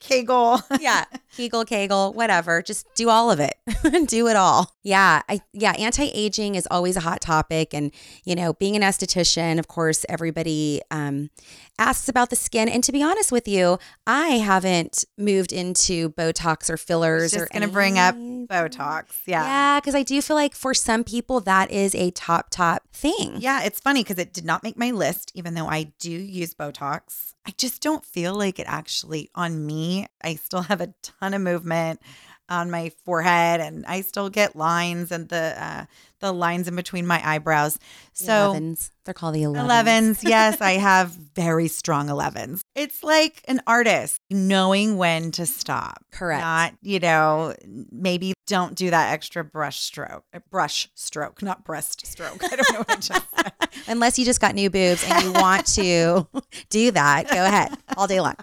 [0.00, 0.60] kegel.
[0.80, 1.04] yeah,
[1.36, 2.62] Kegel, Kegel, whatever.
[2.62, 3.54] Just do all of it.
[4.06, 4.72] do it all.
[4.82, 7.90] Yeah, I yeah, anti-aging is always a hot topic and
[8.24, 11.30] you know, being an esthetician, of course, everybody um
[11.78, 16.70] asks about the skin and to be honest with you, I haven't moved into Botox
[16.70, 18.14] or fillers or Just gonna bring up.
[18.14, 19.06] Botox.
[19.26, 19.44] Yeah.
[19.44, 23.36] Yeah, because I do feel like for some people that is a top top thing.
[23.38, 26.54] Yeah, it's funny because it did not make my list, even though I do use
[26.54, 27.32] Botox.
[27.46, 30.06] I just don't feel like it actually on me.
[30.22, 32.00] I still have a ton of movement
[32.50, 35.84] on my forehead, and I still get lines and the uh,
[36.20, 37.78] the lines in between my eyebrows.
[38.18, 38.90] The So 11s.
[39.04, 39.66] They're called the 11s.
[40.22, 40.22] 11s.
[40.28, 42.60] yes, I have very strong 11s.
[42.74, 46.04] It's like an artist knowing when to stop.
[46.12, 46.40] Correct.
[46.40, 47.54] Not, you know,
[47.90, 52.42] maybe don't do that extra brush stroke, uh, brush stroke, not breast stroke.
[52.44, 53.52] I don't know what I just said.
[53.88, 56.26] Unless you just got new boobs and you want to
[56.70, 58.36] do that, go ahead all day long.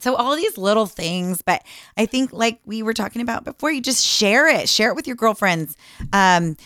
[0.00, 1.62] So all these little things, but
[1.96, 5.06] I think like we were talking about before, you just share it, share it with
[5.06, 5.76] your girlfriends.
[6.12, 6.56] Um,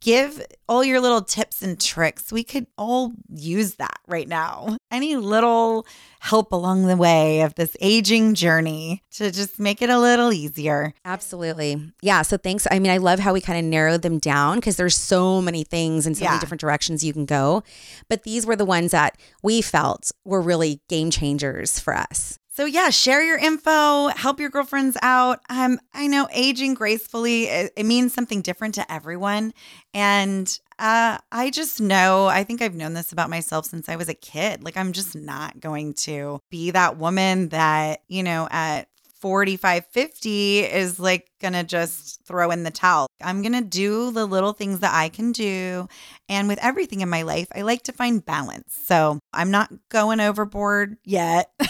[0.00, 2.30] give all your little tips and tricks.
[2.30, 4.76] We could all use that right now.
[4.90, 5.86] Any little
[6.20, 10.92] help along the way of this aging journey to just make it a little easier.
[11.04, 11.92] Absolutely.
[12.00, 12.22] Yeah.
[12.22, 12.66] So thanks.
[12.70, 15.64] I mean, I love how we kind of narrowed them down because there's so many
[15.64, 16.30] things and so Yeah.
[16.30, 17.64] many different directions you can go.
[18.08, 22.38] But these were the ones that we felt were really game changers for us.
[22.54, 25.40] So yeah, share your info, help your girlfriends out.
[25.48, 29.54] Um, I know aging gracefully it, it means something different to everyone,
[29.94, 32.26] and uh, I just know.
[32.26, 34.62] I think I've known this about myself since I was a kid.
[34.62, 38.86] Like I'm just not going to be that woman that you know at
[39.22, 43.06] 45, 50 is like gonna just throw in the towel.
[43.22, 45.86] I'm gonna do the little things that I can do.
[46.28, 48.76] And with everything in my life, I like to find balance.
[48.84, 51.50] So I'm not going overboard yet.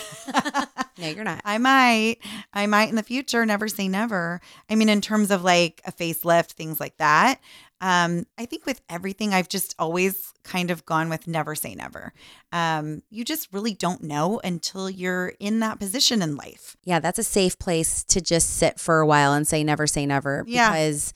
[0.99, 1.41] No, you're not.
[1.45, 2.19] I might.
[2.53, 3.45] I might in the future.
[3.47, 4.41] Never say never.
[4.69, 7.41] I mean, in terms of like a facelift, things like that.
[7.83, 12.13] Um, I think with everything, I've just always kind of gone with never say never.
[12.53, 16.77] Um, you just really don't know until you're in that position in life.
[16.85, 20.07] Yeah, that's a safe place to just sit for a while and say never say
[20.07, 20.71] never Yeah.
[20.71, 21.13] because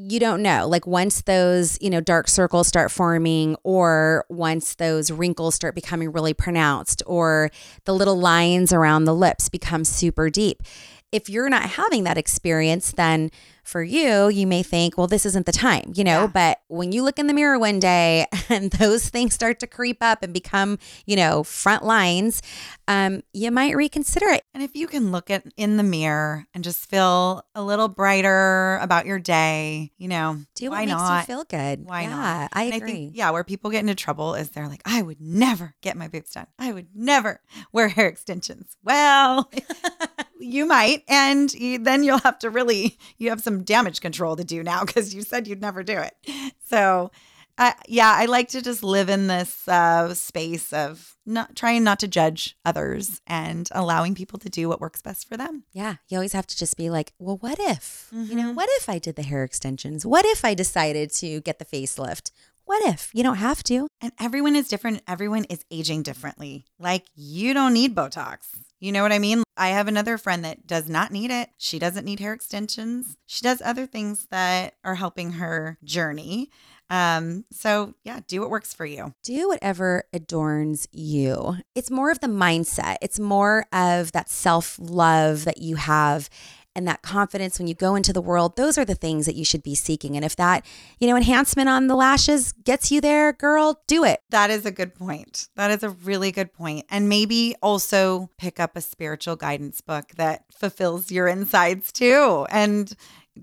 [0.00, 0.66] you don't know.
[0.68, 6.12] Like once those, you know, dark circles start forming or once those wrinkles start becoming
[6.12, 7.50] really pronounced or
[7.84, 10.62] the little lines around the lips become super deep.
[11.10, 13.30] If you're not having that experience, then
[13.64, 16.26] for you, you may think, well, this isn't the time, you know, Yeah.
[16.26, 19.98] but when you look in the mirror one day and those things start to creep
[20.00, 22.40] up and become, you know, front lines,
[22.88, 24.42] um, you might reconsider it.
[24.54, 28.78] And if you can look at in the mirror and just feel a little brighter
[28.80, 31.20] about your day, you know, Do what why makes not?
[31.28, 31.84] you feel good.
[31.84, 32.50] Why yeah, not?
[32.54, 32.90] I And agree.
[32.90, 36.08] think, yeah, where people get into trouble is they're like, I would never get my
[36.08, 36.46] boobs done.
[36.58, 37.40] I would never
[37.72, 38.76] wear hair extensions.
[38.82, 39.50] Well,
[40.38, 41.04] you might.
[41.08, 44.84] And you, then you'll have to really, you have some damage control to do now
[44.84, 46.52] because you said you'd never do it.
[46.66, 47.10] So,
[47.56, 51.98] uh, yeah, I like to just live in this uh, space of not trying not
[52.00, 55.64] to judge others and allowing people to do what works best for them.
[55.72, 58.08] Yeah, you always have to just be like, well, what if?
[58.12, 58.54] You know, Mhm.
[58.54, 60.06] what if I did the hair extensions?
[60.06, 62.30] What if I decided to get the facelift?
[62.64, 63.10] What if?
[63.12, 63.88] You don't have to.
[64.00, 65.02] And everyone is different.
[65.08, 66.64] Everyone is aging differently.
[66.78, 68.40] Like, you don't need Botox.
[68.80, 69.42] You know what I mean?
[69.56, 71.50] I have another friend that does not need it.
[71.58, 73.16] She doesn't need hair extensions.
[73.26, 76.50] She does other things that are helping her journey.
[76.90, 79.14] Um, so yeah, do what works for you.
[79.22, 81.56] Do whatever adorns you.
[81.74, 86.30] It's more of the mindset, it's more of that self love that you have.
[86.78, 89.44] And that confidence when you go into the world, those are the things that you
[89.44, 90.14] should be seeking.
[90.14, 90.64] And if that,
[91.00, 94.20] you know, enhancement on the lashes gets you there, girl, do it.
[94.30, 95.48] That is a good point.
[95.56, 96.86] That is a really good point.
[96.88, 102.94] And maybe also pick up a spiritual guidance book that fulfills your insides too and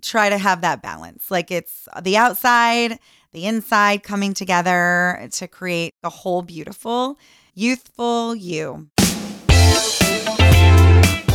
[0.01, 1.29] try to have that balance.
[1.29, 2.99] Like it's the outside,
[3.33, 7.19] the inside coming together to create a whole beautiful,
[7.53, 8.87] youthful you.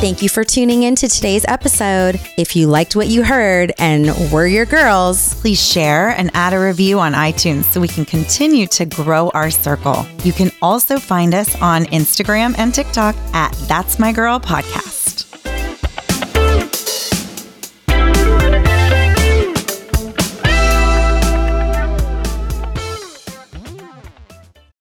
[0.01, 2.19] Thank you for tuning in to today's episode.
[2.39, 6.61] If you liked what you heard and were your girls, Please share and add a
[6.61, 10.07] review on iTunes so we can continue to grow our circle.
[10.23, 15.00] You can also find us on Instagram and TikTok at That's My Girl Podcast.